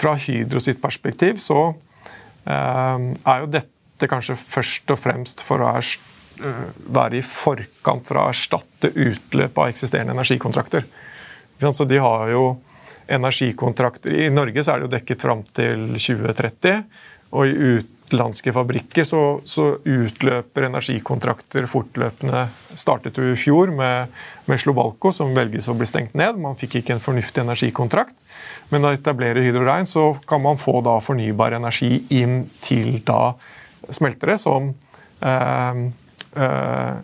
[0.00, 5.74] Fra Hydro sitt perspektiv så uh, er jo dette kanskje først og fremst for å
[6.36, 10.84] Eh, være i forkant for å erstatte utløp av eksisterende energikontrakter.
[11.64, 12.42] Så de har jo
[13.06, 16.82] energikontrakter I Norge så er det jo dekket fram til 2030.
[17.36, 22.46] Og i utenlandske fabrikker så, så utløper energikontrakter fortløpende.
[22.78, 24.14] Startet jo i fjor med,
[24.46, 26.38] med Slobalco, som velges å bli stengt ned.
[26.42, 28.16] Man fikk ikke en fornuftig energikontrakt.
[28.70, 33.36] Men da etablerer Hydro Rein, så kan man få da fornybar energi inn til da
[33.94, 34.72] smeltere som
[35.22, 35.86] eh,
[36.36, 36.94] Eh,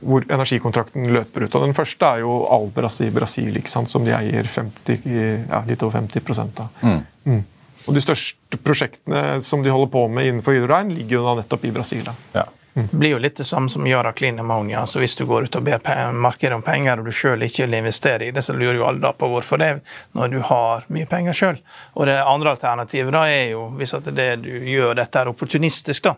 [0.00, 1.54] hvor energikontrakten løper ut.
[1.54, 5.08] Og Den første er jo Albras i Brasil, sant, som de eier 50,
[5.48, 6.68] ja, litt over 50 av.
[6.82, 7.00] Mm.
[7.24, 7.42] Mm.
[7.88, 11.64] Og De største prosjektene som de holder på med innenfor hydrogen, ligger jo da nettopp
[11.64, 12.10] i Brasil.
[12.36, 12.46] Ja.
[12.78, 12.88] Mm.
[12.90, 14.86] Det blir jo litt det samme som av Clean Ammonia.
[14.86, 17.78] Så hvis du går ut og ber markedet om penger, og du sjøl ikke vil
[17.80, 19.72] investere i det, så lurer jo alle da på hvorfor det,
[20.14, 21.58] når du har mye penger sjøl.
[21.96, 26.06] Og det andre alternativet da er jo, hvis at det du gjør dette er opportunistisk,
[26.06, 26.14] da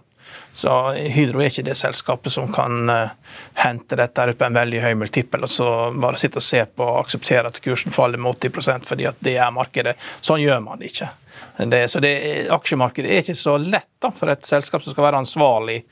[0.54, 3.14] så Hydro er ikke det selskapet som kan uh,
[3.62, 7.00] hente dette opp en veldig høy multiple og så bare sitte og se på og
[7.04, 9.96] akseptere at kursen faller med 80% fordi at det er markedet.
[10.20, 11.10] Sånn gjør man det ikke.
[11.56, 12.12] Det, så det,
[12.52, 15.82] Aksjemarkedet er ikke så lett da, for et selskap som skal være ansvarlig,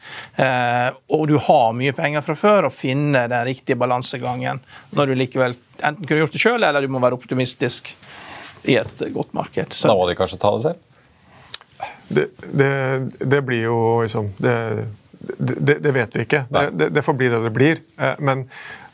[0.40, 4.62] eh, og du har mye penger fra før, å finne den riktige balansegangen
[4.96, 7.92] når du likevel enten kunne gjort det sjøl, eller du må være optimistisk
[8.68, 9.76] i et godt marked.
[9.76, 10.87] Så, da må de kanskje ta det selv?
[12.08, 12.72] Det, det,
[13.20, 16.44] det blir jo liksom det, det, vet vi ikke.
[16.72, 17.82] Det, får bli det det blir.
[17.98, 18.48] Eh, men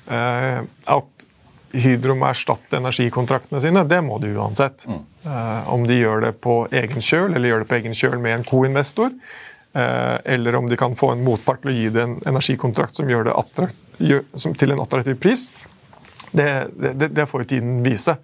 [0.07, 1.27] eh, at
[1.75, 4.87] Hydro må erstatte energikontraktene sine, det må de uansett.
[4.87, 5.01] Mm.
[5.25, 8.39] Eh, om de gjør det på egen kjøl, eller gjør det på egen kjøl med
[8.39, 9.19] en co-investor,
[9.75, 13.25] eller om de kan få en motpart til å gi det en energikontrakt som gjør
[13.27, 13.33] det
[14.39, 15.49] som, til en attraktiv pris,
[16.31, 16.47] det,
[16.79, 18.15] det, det får jo tiden vise.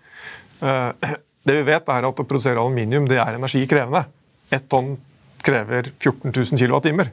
[1.40, 4.02] Det vi vet, er at å produsere aluminium det er energikrevende.
[4.50, 4.96] Ett tonn
[5.42, 7.10] krever 14 000 kWt.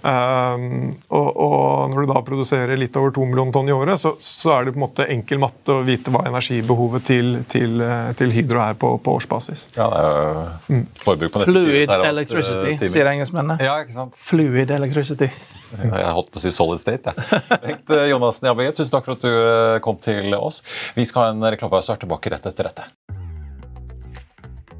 [0.00, 4.14] Um, og, og, når du da produserer litt over 2 millioner tonn i året, så,
[4.16, 7.84] så, er det på en måte enkel matte å vite hva energibehovet til, til,
[8.16, 9.66] til Hydro er på, på, årsbasis.
[9.76, 10.86] Ja, det er jo mm.
[11.04, 13.60] forbruk på nesten Fluid electricity, uh, sier engelskmennene.
[13.60, 14.16] Ja, ikke sant?
[14.16, 15.28] Fluid electricity.
[15.76, 17.12] Jeg har holdt på å si solid state.
[17.12, 17.60] Jeg.
[17.66, 20.64] Bengt uh, Jonassen Jabbe, tusen takk for at du kom til oss.
[20.96, 23.19] Vi skal ha en reklamepause og er tilbake rett etter dette.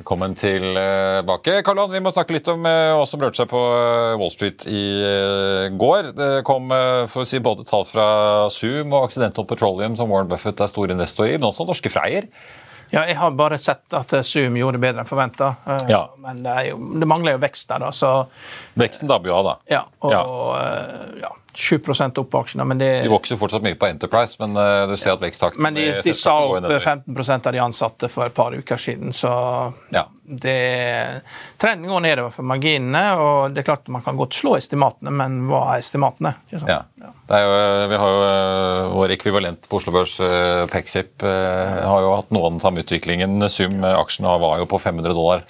[0.00, 1.58] Velkommen tilbake.
[1.60, 4.30] Karl Johan, vi må snakke litt om eh, hva som rørte seg på eh, Wall
[4.32, 6.08] Street i eh, går.
[6.16, 6.72] Det kom
[7.12, 8.06] for å si, både tall fra
[8.48, 12.30] Zoom og Accidental Petroleum, som Warren Buffett er stor investor i, men også norske Freyr.
[12.94, 15.50] Ja, jeg har bare sett at Zoom gjorde det bedre enn forventa.
[15.92, 16.06] Ja.
[16.24, 17.92] Men det, jo, det, mangler jo vekst der, da.
[17.92, 18.14] Så,
[18.80, 19.56] Veksten dabber jo av, da.
[19.76, 20.24] Ja, og ja.
[21.26, 21.78] ja 7
[22.18, 22.64] opp på aksjene.
[22.64, 22.88] men det...
[23.04, 26.14] De vokser fortsatt mye på Enterprise, men uh, du ser at veksttakten Men de, de
[26.16, 29.30] sa opp 15% av de ansatte for et par uker siden, så
[29.94, 30.06] ja.
[30.24, 30.56] det,
[31.60, 33.04] trenden går nedover for marginene.
[33.20, 36.34] og det er klart Man kan godt slå estimatene, men hva er estimatene?
[36.54, 36.62] Ja.
[37.00, 37.12] Ja.
[37.30, 37.52] Jo,
[37.92, 40.16] vi har jo uh, vår ekvivalent på Oslo Børs,
[40.72, 43.38] Pexip, har jo hatt noe av den samme utviklingen.
[43.52, 45.44] Sum aksjene var jo på 500 dollar,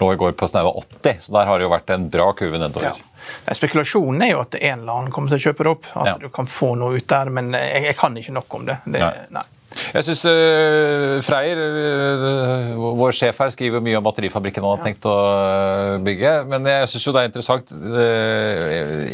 [0.00, 0.72] lå i går på snaue
[1.02, 2.94] 80, så der har det jo vært en bra kurve nedover.
[2.94, 3.17] Ja.
[3.52, 5.92] Spekulasjonen er jo at en eller annen kommer til å kjøpe det opp.
[5.94, 6.16] At ja.
[6.22, 8.80] du kan få noe ut der, men jeg, jeg kan ikke nok om det.
[8.86, 9.14] det nei.
[9.38, 9.46] Nei.
[9.94, 15.08] Jeg syns uh, Freyr, uh, vår sjef her, skriver mye om batterifabrikken han har tenkt
[15.08, 16.34] å uh, bygge.
[16.50, 17.74] Men jeg syns jo det er interessant.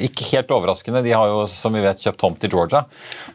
[0.09, 1.05] ikke helt overraskende.
[1.05, 2.85] De har jo, som vi vet, kjøpt tomt i Georgia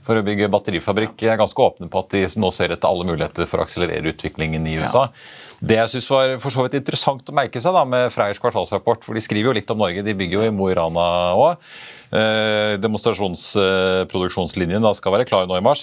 [0.06, 1.20] for å bygge batterifabrikk.
[1.26, 4.14] Jeg er ganske åpne på at de nå ser etter alle muligheter for å akselerere
[4.14, 5.08] utviklingen i USA.
[5.10, 5.48] Ja.
[5.60, 9.04] Det jeg synes var for så vidt interessant å merke seg da, med Freyrs kvartalsrapport,
[9.04, 11.06] for de skriver jo litt om Norge, de bygger jo i Mo i Rana
[11.36, 11.52] òg.
[12.16, 15.82] Eh, demonstrasjonsproduksjonslinjen da skal være klar nå i mars.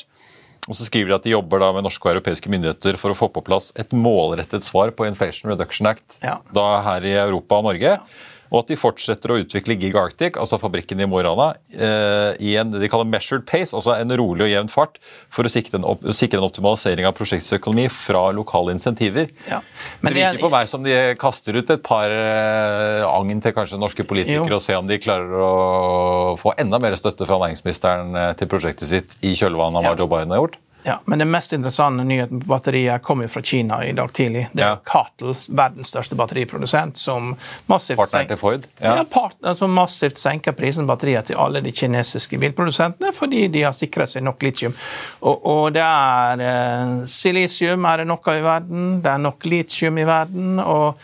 [0.66, 3.18] Og så skriver de at de jobber da med norske og europeiske myndigheter for å
[3.18, 6.40] få på plass et målrettet svar på Inflation Reduction Act ja.
[6.54, 7.98] da her i Europa og Norge.
[8.00, 11.48] Ja og at de fortsetter å utvikle Gig Arctic, altså fabrikken i Mo i Rana,
[11.72, 15.00] eh, i en de kaller measured pace, altså en rolig og jevn fart,
[15.32, 19.32] for å sikre en, opp, sikre en optimalisering av prosjektets økonomi fra lokale insentiver.
[19.50, 19.62] Ja.
[20.02, 24.06] det virker på meg som de kaster ut et par eh, agn til kanskje norske
[24.06, 24.60] politikere jo.
[24.60, 28.90] og se om de klarer å få enda mer støtte fra næringsministeren eh, til prosjektet
[28.90, 30.60] sitt i kjølvannet av hva Joe Biden har gjort.
[30.86, 34.44] Ja, Men den mest interessante nyheten på batterier kom jo fra Kina i dag tidlig.
[34.52, 34.76] Det er ja.
[34.86, 37.32] Cattle, verdens største batteriprodusent, som
[37.66, 38.38] massivt, senker?
[38.78, 38.94] Ja.
[39.02, 43.74] ja som massivt senker prisen på batterier til alle de kinesiske bilprodusentene fordi de har
[43.74, 44.78] sikret seg nok litium.
[45.26, 49.98] Og, og det er eh, silisium er det noe i verden, det er nok litium
[49.98, 50.60] i verden.
[50.62, 51.02] og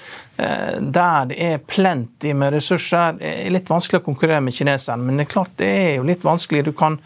[0.80, 3.18] der det er plenty med ressurser.
[3.18, 6.06] Det er litt vanskelig å konkurrere med kineserne, men det er klart det er jo
[6.08, 6.64] litt vanskelig.
[6.78, 6.98] Kan,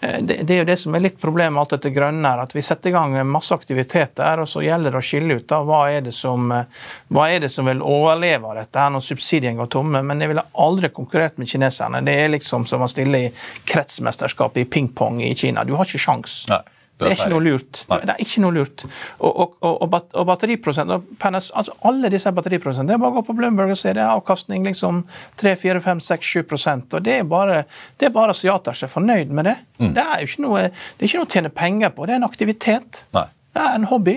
[0.00, 2.54] eh, det er jo det som er litt problemet med alt dette grønne, her, at
[2.56, 5.82] vi setter i gang masse aktiviteter, og så gjelder det å skille ut da, hva
[5.92, 6.82] er det som, eh,
[7.12, 10.02] hva er det som vil overleve dette her når subsidiene går tomme.
[10.02, 12.04] Men jeg ville aldri konkurrert med kineserne.
[12.04, 13.32] Det er liksom som å stille i
[13.64, 15.64] kretsmesterskapet i pingpong i Kina.
[15.64, 16.44] Du har ikke sjans.
[16.48, 16.62] Nei.
[17.02, 17.82] Det er ikke noe lurt.
[17.90, 17.98] Nei.
[18.02, 18.84] Det er ikke noe lurt.
[19.18, 19.84] Og, og, og,
[20.20, 23.92] og batteriprosent altså Alle disse batteriprosentene, det er bare å gå på Bloomberg og se
[23.92, 25.02] det er avkastning liksom
[25.42, 27.62] 3-4-5-6-7% og Det er bare,
[28.00, 29.56] det er bare asiater som er fornøyd med det.
[29.78, 29.94] Mm.
[29.96, 32.22] Det er jo ikke noe, det er ikke noe å tjene penger på, det er
[32.22, 33.04] en aktivitet.
[33.16, 33.26] Nei.
[33.52, 34.16] Det er en hobby.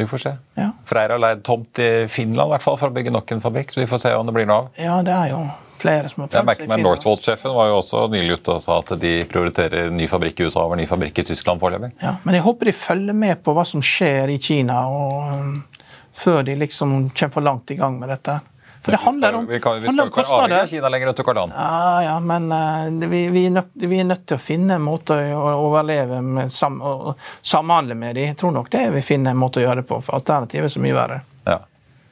[0.00, 0.36] Vi får se.
[0.56, 0.70] Ja.
[0.88, 3.74] Freyr har leid tomt i Finland i hvert fall, for å bygge nok en fabrikk,
[3.74, 4.70] så vi får se om det blir noe av.
[4.80, 5.42] Ja, det er jo
[5.80, 9.14] flere som har prøvd seg Northvolt-sjefen var jo også nylig ute og sa at de
[9.30, 11.92] prioriterer ny fabrikk i USA over ny fabrikk i Tyskland foreløpig.
[12.02, 15.90] Ja, men jeg håper de følger med på hva som skjer i Kina, og, um,
[16.16, 18.40] før de liksom kommer for langt i gang med dette.
[18.80, 21.10] For det handler om, vi, kan, vi skal jo ikke være avhengig av Kina lenger,
[21.10, 24.40] vet du, Ja, ja, men uh, vi, vi, er nødt, vi, er nødt, til å
[24.40, 27.12] finne en måte å overleve med, sam, og
[27.42, 28.30] samhandle med dem.
[28.32, 30.74] Jeg tror nok det vi finner en måte å gjøre det på, for alternativet er
[30.76, 31.20] så mye verre.
[31.44, 31.58] Ja.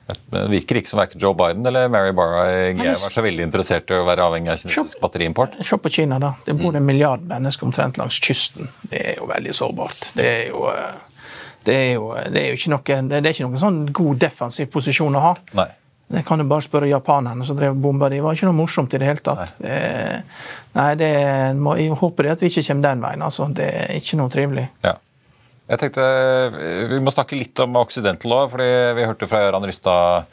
[0.08, 2.46] Men det virker ikke som verken Joe Biden eller Mary Barra
[2.78, 5.58] var så veldig interessert i å være avhengig av kinesisk batteriimport.
[5.64, 6.32] Se på Kina, da.
[6.46, 8.70] Det bor en milliard mennesker omtrent langs kysten.
[8.88, 10.12] Det er jo veldig sårbart.
[10.16, 11.26] Det er jo, eh,
[11.66, 14.70] det er jo, det er jo ikke, noe, det er ikke noen sånn god defensiv
[14.72, 15.34] posisjon å ha.
[15.60, 15.68] Nei.
[16.08, 18.08] Det kan du bare spørre japanerne som drev bomba.
[18.08, 19.52] Det var ikke noe morsomt i det hele tatt.
[19.60, 20.22] Nei, det,
[20.78, 21.10] nei det,
[21.82, 23.24] jeg håper at vi ikke kommer den veien.
[23.26, 23.50] altså.
[23.52, 24.64] Det er ikke noe trivelig.
[24.86, 24.94] Ja.
[25.68, 26.04] Jeg tenkte
[26.94, 30.30] Vi må snakke litt om Occidental òg, fordi vi hørte fra Gøran Rystad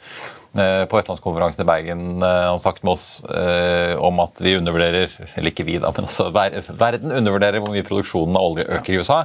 [0.56, 5.12] eh, på Vestlandskonferansen i Bergen eh, han snakket med oss eh, om at vi undervurderer
[5.34, 9.00] eller ikke vi da, men altså verden undervurderer hvor mye produksjonen av olje øker i
[9.02, 9.20] USA.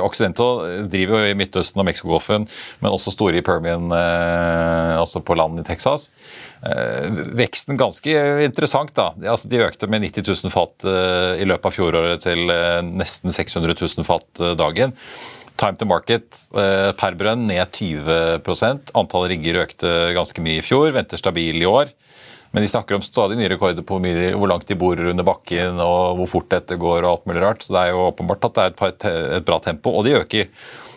[0.00, 2.46] Occidental driver jo i Midtøsten og Mexicogolfen,
[2.80, 6.08] men også store i Permian, altså på land i Texas.
[6.60, 8.92] Eh, veksten ganske interessant.
[8.94, 9.10] da.
[9.24, 13.32] Altså, de økte med 90 000 fat eh, i løpet av fjoråret til eh, nesten
[13.32, 14.94] 600 000 fat dagen.
[15.60, 16.38] Time to market
[16.96, 18.38] per brønn ned 20
[18.96, 21.90] Antall rigger økte ganske mye i fjor, venter stabil i år.
[22.50, 26.18] Men de snakker om stadig nye rekorder på hvor langt de bor under bakken og
[26.18, 27.04] hvor fort dette går.
[27.04, 29.04] og alt mulig rart, Så det er jo åpenbart at det er et,
[29.38, 30.48] et bra tempo, og de øker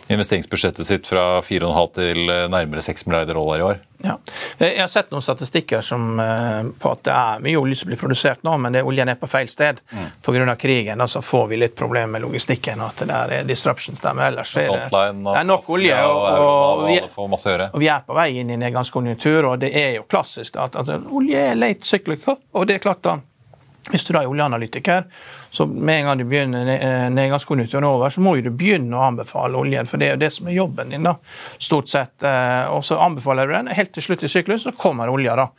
[0.08, 3.82] investeringsbudsjettet sitt fra 4,5 til eh, nærmere 6 milliarder dollar i år.
[4.04, 4.18] Ja.
[4.58, 8.00] Jeg har sett noen statistikker som, eh, på at det er mye olje som blir
[8.00, 10.06] produsert nå, men det er oljen er på feil sted mm.
[10.26, 10.56] pga.
[10.60, 11.00] krigen.
[11.00, 12.80] Og så får vi litt problemer med logistikken.
[12.80, 16.00] og at det der er disruptions der, men ellers er det, det er nok olje.
[16.04, 19.94] Og, og, vi, og, vi, er på vei inn i en nedgangskonjunktur, og det er
[20.00, 22.36] jo klassisk at, at olje er late cyclical.
[22.52, 23.18] Og det er klart da,
[23.92, 25.04] hvis du da er oljeanalytiker,
[25.52, 29.60] så med en gang du begynner eh, nedgangskonjunkturen over, så må du begynne å anbefale
[29.60, 31.04] oljen, for det er jo det som er jobben din.
[31.04, 31.16] da,
[31.58, 32.16] stort sett.
[32.24, 33.72] Eh, og så anbefaler du den.
[33.76, 35.36] Helt til slutt i syklus så kommer olja.
[35.36, 35.50] da.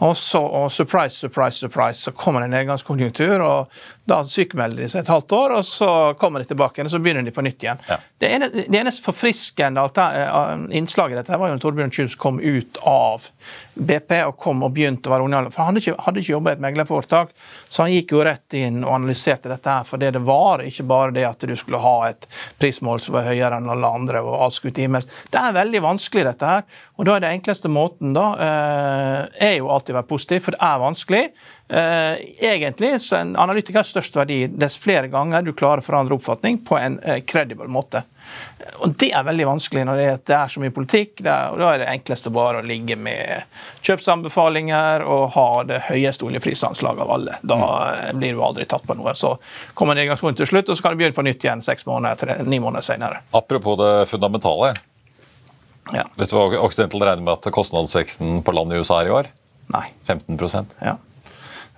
[0.00, 4.88] Og så, og surprise, surprise, surprise, så kommer det en nedgangskonjunktur, og da sykemelder de
[4.90, 5.90] seg et halvt år, og så
[6.20, 7.82] kommer de tilbake igjen, og så begynner de på nytt igjen.
[7.88, 7.98] Ja.
[8.20, 12.40] Det, ene, det, eneste forfriskende eh, innslaget i dette var jo når Torbjørn Kjus kom
[12.40, 13.28] ut av
[13.80, 15.42] BP og kom og begynte å være unge.
[15.54, 17.32] For Han hadde ikke, hadde ikke jobba i et meglerforetak,
[17.68, 20.88] så han gikk jo rett inn og analyserte dette her for det det var, ikke
[20.90, 22.26] bare det at du skulle ha et
[22.60, 25.06] prismål som var høyere enn alle andre og avskutt himmel.
[25.30, 26.66] Det er veldig vanskelig, dette her.
[27.00, 30.54] Og da er det enkleste måten da, eh, er jo alltid alltid være positiv, for
[30.54, 31.22] det er vanskelig.
[31.68, 32.14] Eh,
[32.50, 36.78] egentlig så en analytiker størst verdi dess flere ganger du klarer å forandre oppfatning på
[36.78, 38.02] en eh, credible måte.
[38.82, 41.22] Og Det er veldig vanskelig når det er, er så mye politikk.
[41.24, 43.46] Er, og Da er det enkleste bare å ligge med
[43.86, 47.40] kjøpsanbefalinger og ha det høyeste oljeprisanslaget av alle.
[47.42, 48.20] Da mm.
[48.20, 49.14] blir du aldri tatt på noe.
[49.14, 49.36] Så
[49.74, 52.38] kommer nedgangspunktet til slutt, og så kan du begynne på nytt igjen seks måneder, tre,
[52.46, 53.24] ni måneder senere.
[53.36, 54.74] Apropos det fundamentale.
[55.94, 56.04] Ja.
[56.14, 59.30] Vet du hva Occidental regner med at kostnadsveksten på landet i USA er i år?
[59.70, 59.86] Nei.
[60.08, 60.98] 15% Ja.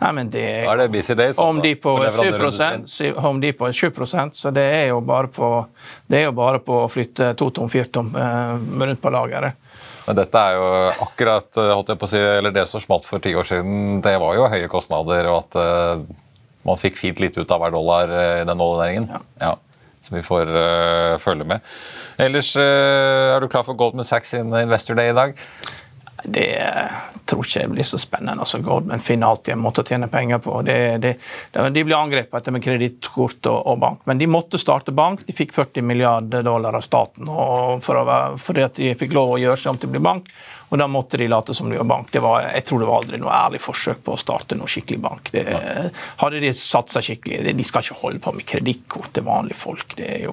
[0.03, 1.39] Nei, men det, Da er det busy days.
[1.39, 5.01] Om altså, de på for 7 om de på er 7 så det er jo
[5.01, 5.51] bare på,
[6.11, 9.55] det er jo bare på å flytte to tom, fire tom eh, rundt på lageret.
[10.09, 10.67] Men dette er jo
[11.07, 14.01] akkurat eh, holdt jeg på å si, eller det som smalt for ti år siden.
[14.03, 16.03] Det var jo høye kostnader, og at eh,
[16.67, 18.11] man fikk fint lite ut av hver dollar
[18.43, 19.07] i den oljenæringen.
[19.13, 19.23] Ja.
[19.39, 19.55] ja.
[20.03, 21.63] Så vi får uh, følge med.
[22.19, 25.37] Ellers, uh, er du klar for Goldman Sachs sin Investor Day i dag?
[26.27, 26.49] Det
[27.27, 28.47] tror ikke det blir så spennende.
[28.47, 30.63] som Goldman finner alltid en måte å tjene penger på.
[30.67, 31.15] Det, det,
[31.53, 35.27] det, de blir angrepet etter med kredittkort og, og bank, men de måtte starte bank.
[35.27, 37.31] De fikk 40 milliarder dollar av staten
[37.83, 40.33] for være, fordi at de fikk lov å gjøre seg om til å bli bank.
[40.73, 42.09] Og da måtte de late som de var bank.
[42.13, 45.03] Det var, jeg tror det var aldri noe ærlig forsøk på å starte noe skikkelig
[45.05, 45.29] bank.
[45.35, 45.43] Det,
[46.23, 49.93] hadde de satsa skikkelig De skal ikke holde på med kredittkort til vanlige folk.
[49.99, 50.33] Det er jo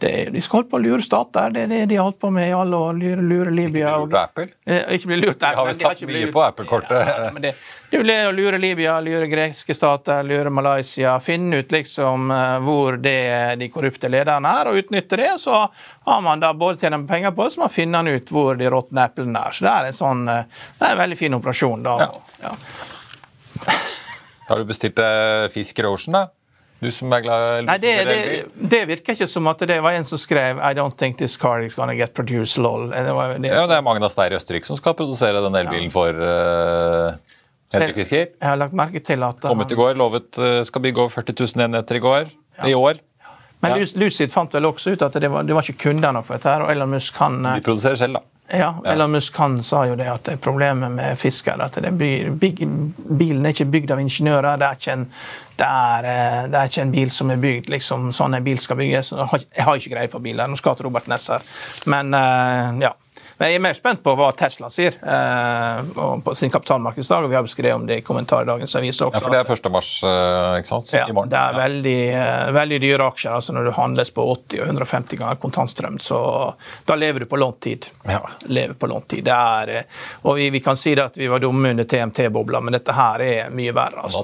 [0.00, 1.50] det, de skal holde på å lure stater.
[1.54, 2.96] Det er det de har holdt på med i alle år.
[2.98, 3.92] Lure, lure Libya.
[3.96, 4.48] og- Lurt Apple?
[4.66, 7.06] Eh, Ikke bli lurt visst de har tatt ikke mye på Apple-kortet.
[7.08, 7.54] Ja, det,
[7.90, 11.14] det er å lure Libya, lure greske stater, lure Malaysia.
[11.22, 15.30] Finne ut liksom eh, hvor det de korrupte lederne er, og utnytte det.
[15.40, 15.54] Så
[16.08, 19.06] har man da både tjener penger på det, så man finner ut hvor de råtne
[19.08, 19.50] eplene er.
[19.54, 20.44] Så det er en sånn eh,
[20.80, 21.82] det er en veldig fin operasjon.
[21.86, 21.98] da.
[21.98, 22.10] Ja.
[22.50, 22.56] Ja.
[24.48, 24.98] Har du bestilt
[25.54, 26.26] fisk i Ocean, da?
[26.84, 28.18] Du som er glad Nei, det, det,
[28.74, 31.64] det virker ikke som at det var en som skrev I don't think this car
[31.64, 32.90] is gonna get produced, lol.
[32.92, 35.90] Det var det, Ja, det er Magna Steyr i Østerrike som skal produsere den elbilen
[35.94, 37.16] for uh,
[37.74, 38.28] Henrik Fisker.
[38.36, 41.40] Jeg har lagt merke til at Kommet i går, lovet uh, skal bygge over 40
[41.40, 42.30] 000 enheter i går.
[42.68, 43.02] I år.
[43.64, 43.86] Men Ja.
[43.96, 46.52] Lucid fant vel også ut at det var, det var ikke kunder nok for dette.
[46.52, 48.58] her, og Elon Musk han, eh, De produserer selv, da.
[48.58, 51.78] ja, Elon Musk han sa jo det at det er problemet med fisk er at
[51.80, 54.58] det blir, big, bilen er ikke bygd av ingeniører.
[54.60, 55.06] Det er, ikke en,
[55.56, 58.58] det, er, eh, det er ikke en bil som er bygd liksom sånn en bil
[58.58, 59.12] skal bygges.
[59.14, 60.48] Jeg har, ikke- greie på biler.
[60.50, 61.42] Nå skal jeg til Robert Ness her.
[61.86, 62.92] Men eh, ja.
[63.38, 65.80] Men jeg er mer spent på hva Tesla sier eh,
[66.24, 67.24] på sin kapitalmarkedsdag.
[67.24, 69.10] og Vi har beskrevet om det i kommentar i dagens avis også.
[69.16, 69.70] Ja, For det er 1.
[69.74, 70.92] mars, uh, ikke sant?
[70.94, 71.32] Ja, I morgen.
[71.32, 73.34] det er veldig, eh, veldig dyre aksjer.
[73.34, 76.20] altså Når du handles på 80 og 150 ganger kontantstrøm, så
[76.86, 77.88] da lever du på lånt tid.
[78.08, 78.20] Ja.
[78.46, 79.24] Lever på lånt tid.
[79.24, 82.60] Det er, eh, og vi, vi kan si det at vi var dumme under TMT-bobla,
[82.60, 84.06] men dette her er mye verre.
[84.06, 84.22] altså.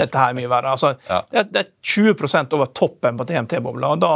[0.00, 0.72] Dette her er mye verre.
[0.72, 0.94] Altså,
[1.30, 3.92] det, det er 20 over toppen på TMT-bobla.
[3.92, 4.14] og da,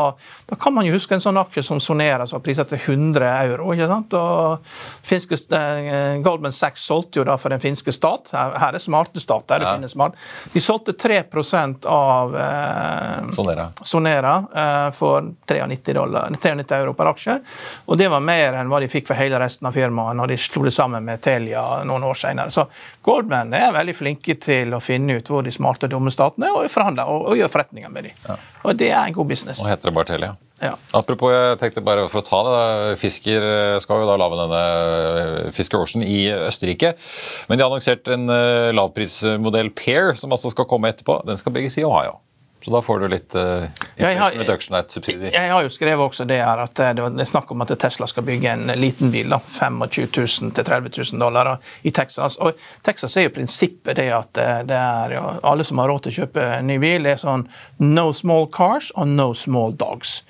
[0.49, 3.28] da kan man jo huske en sånn aksje som Sonera som har priset til 100
[3.45, 3.74] euro.
[3.75, 4.14] Ikke sant?
[4.18, 4.64] Og
[5.05, 8.31] finske, eh, Goldman Sachs solgte jo da for den finske stat.
[8.35, 9.59] Her, er er smarte stater.
[9.59, 9.75] det Ja.
[9.77, 10.14] finnes smart.
[10.53, 13.72] De solgte 3% av eh, er.
[13.83, 17.41] Sonera eh, for 93, dollar, 93 euro per aksje.
[17.87, 20.37] Og det var mer enn hva de fikk for hele resten av firmaet når de
[20.37, 22.51] slo det sammen med Telia noen år senere.
[22.51, 22.66] Så
[23.05, 26.70] Goldman er veldig flinke til å finne ut hvor de smarte, dumme statene er, og
[26.72, 28.41] forhandle og, og gjøre forretninger med dem.
[28.64, 29.61] Og det er en god business.
[29.61, 30.35] Og heter det bare Telia.
[30.63, 30.77] Ja.
[30.95, 34.61] Apropos, jeg tenkte bare for å ta det, Fisker eh, skal jo da lage denne
[34.61, 36.95] eh, Fisker Ocean i Østerrike.
[37.49, 41.19] Men de har annonsert en eh, lavprismodell Pair, som altså skal komme etterpå.
[41.27, 42.21] Den skal bygges i Ohio.
[42.65, 43.67] Så da får du litt uh,
[44.01, 45.29] jeg Act-subsidier.
[45.29, 47.75] Jeg, Jeg har jo skrevet også det her at det var- er snakk om at
[47.79, 49.29] Tesla skal bygge en liten bil.
[49.29, 52.39] da, 25 000 til 30 000 dollar da, i Texas.
[52.41, 56.07] Og Texas er jo prinsippet det at eh, det er jo, alle som har råd
[56.07, 57.47] til å kjøpe en ny bil, er sånn
[57.85, 60.23] no small cars og no small dogs.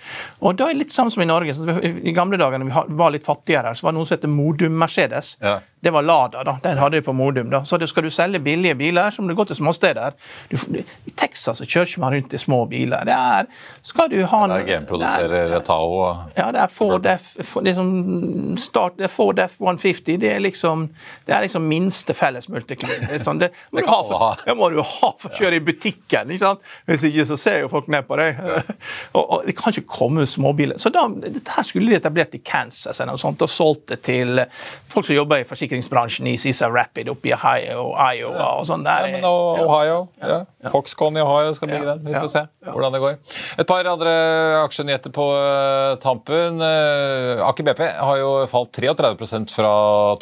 [0.43, 1.55] Og da er det litt samme som i Norge.
[1.85, 4.79] I gamle dager når vi var litt fattigere, så var det noen som heter Modum
[4.83, 5.37] Mercedes.
[5.41, 5.61] Ja.
[5.85, 6.57] Det var Lada, da.
[6.63, 7.51] Den hadde de på Modum.
[7.53, 7.65] da.
[7.65, 10.17] Så det skal du selge billige biler, så må du gå til småsteder.
[10.51, 13.05] Du, I Texas så kjører man rundt i små biler.
[13.05, 13.51] Det er,
[13.83, 19.05] skal du ha Det er genproduserer Tao ja, det er Ford F, liksom start, det
[19.05, 20.17] er Ford F150.
[20.21, 20.89] Det er liksom
[21.27, 23.07] det er liksom minste felles multiklin.
[23.09, 26.31] Det, sånn, det, må Det for, det må du ha for å kjøre i butikken.
[26.31, 26.65] ikke sant?
[26.89, 28.41] Hvis ikke så ser jo folk ned på deg.
[29.17, 30.81] og, og Det kan ikke komme småbiler.
[30.81, 34.43] Så da, dette skulle de etablert i Kansas eller noe sånt, og solgt det til
[34.91, 38.85] folk som jobber i forsikringsbransjen i Cisa Rapid oppe i Ohio, Iowa og sånn.
[38.85, 39.09] Der.
[39.09, 39.25] Ja, men
[39.65, 40.09] Ohio.
[40.21, 40.45] Ja.
[40.71, 42.05] Foxconn i Ohio skal Ja, den.
[42.05, 43.17] Vi får ja, se hvordan det går.
[43.59, 44.13] Et par andre
[44.63, 46.61] aksjenyheter på eh, tampen.
[46.63, 49.73] Eh, Aker BP har jo falt 33% fra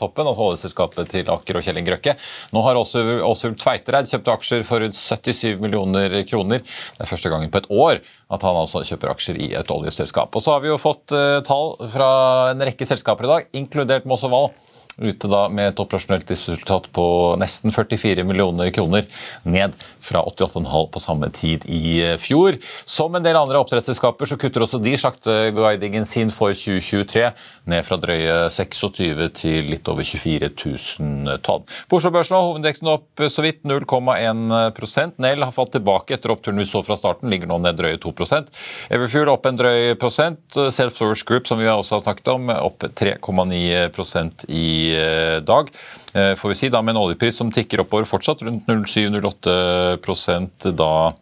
[0.01, 2.17] toppen, altså oljeselskapet til Aker og Kjell Inge Røkke.
[2.53, 6.65] Nå har også Åshild Tveitereid kjøpt aksjer for rundt 77 millioner kroner.
[6.65, 10.33] Det er første gangen på et år at han altså kjøper aksjer i et oljeselskap.
[10.35, 12.13] Og så har vi jo fått eh, tall fra
[12.53, 14.53] en rekke selskaper i dag, inkludert Moss og Val
[14.99, 17.05] ute da med et operasjonelt resultat på
[17.41, 19.07] nesten 44 millioner kroner,
[19.43, 22.59] ned fra 88,5 på samme tid i eh, fjor.
[22.85, 27.31] Som en del andre oppdrettsselskaper så kutter også de slakteguidingen sin for 2023,
[27.73, 31.67] ned fra drøye 26 til litt over 24 000 tonn.
[31.89, 36.67] På Oslo-børsen har hovedindeksen opp så vidt 0,1% Nell har falt tilbake etter oppturen vi
[36.69, 38.51] så fra starten, ligger nå ned drøye 2%
[38.93, 40.59] Everfuel opp en drøy prosent.
[40.75, 45.71] Self Source Group, som vi også har snakket om, opp 3,9% i Eh, dag.
[46.13, 51.13] Eh, får vi si da Med en oljepris som tikker oppover fortsatt, rundt 07-08 da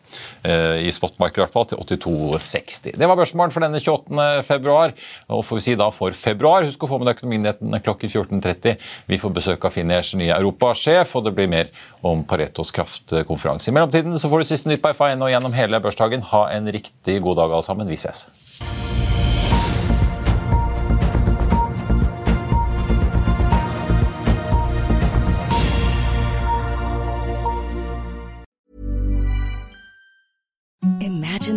[0.42, 2.96] eh, i spotmarkedet i hvert fall, til 82,60.
[2.98, 4.42] Det var børsmålen for denne 28.
[4.48, 4.94] februar.
[5.28, 8.90] Og får vi si da for februar, husk å få med deg Økonominyhetene klokken 14.30.
[9.10, 11.70] Vi får besøk av Finniers nye europasjef, og det blir mer
[12.02, 13.70] om Paretos kraftkonferanse.
[13.70, 16.26] I mellomtiden så får du siste nytt på FA1 og gjennom hele børsdagen.
[16.32, 17.90] Ha en riktig god dag alle sammen.
[17.90, 18.26] Vi ses.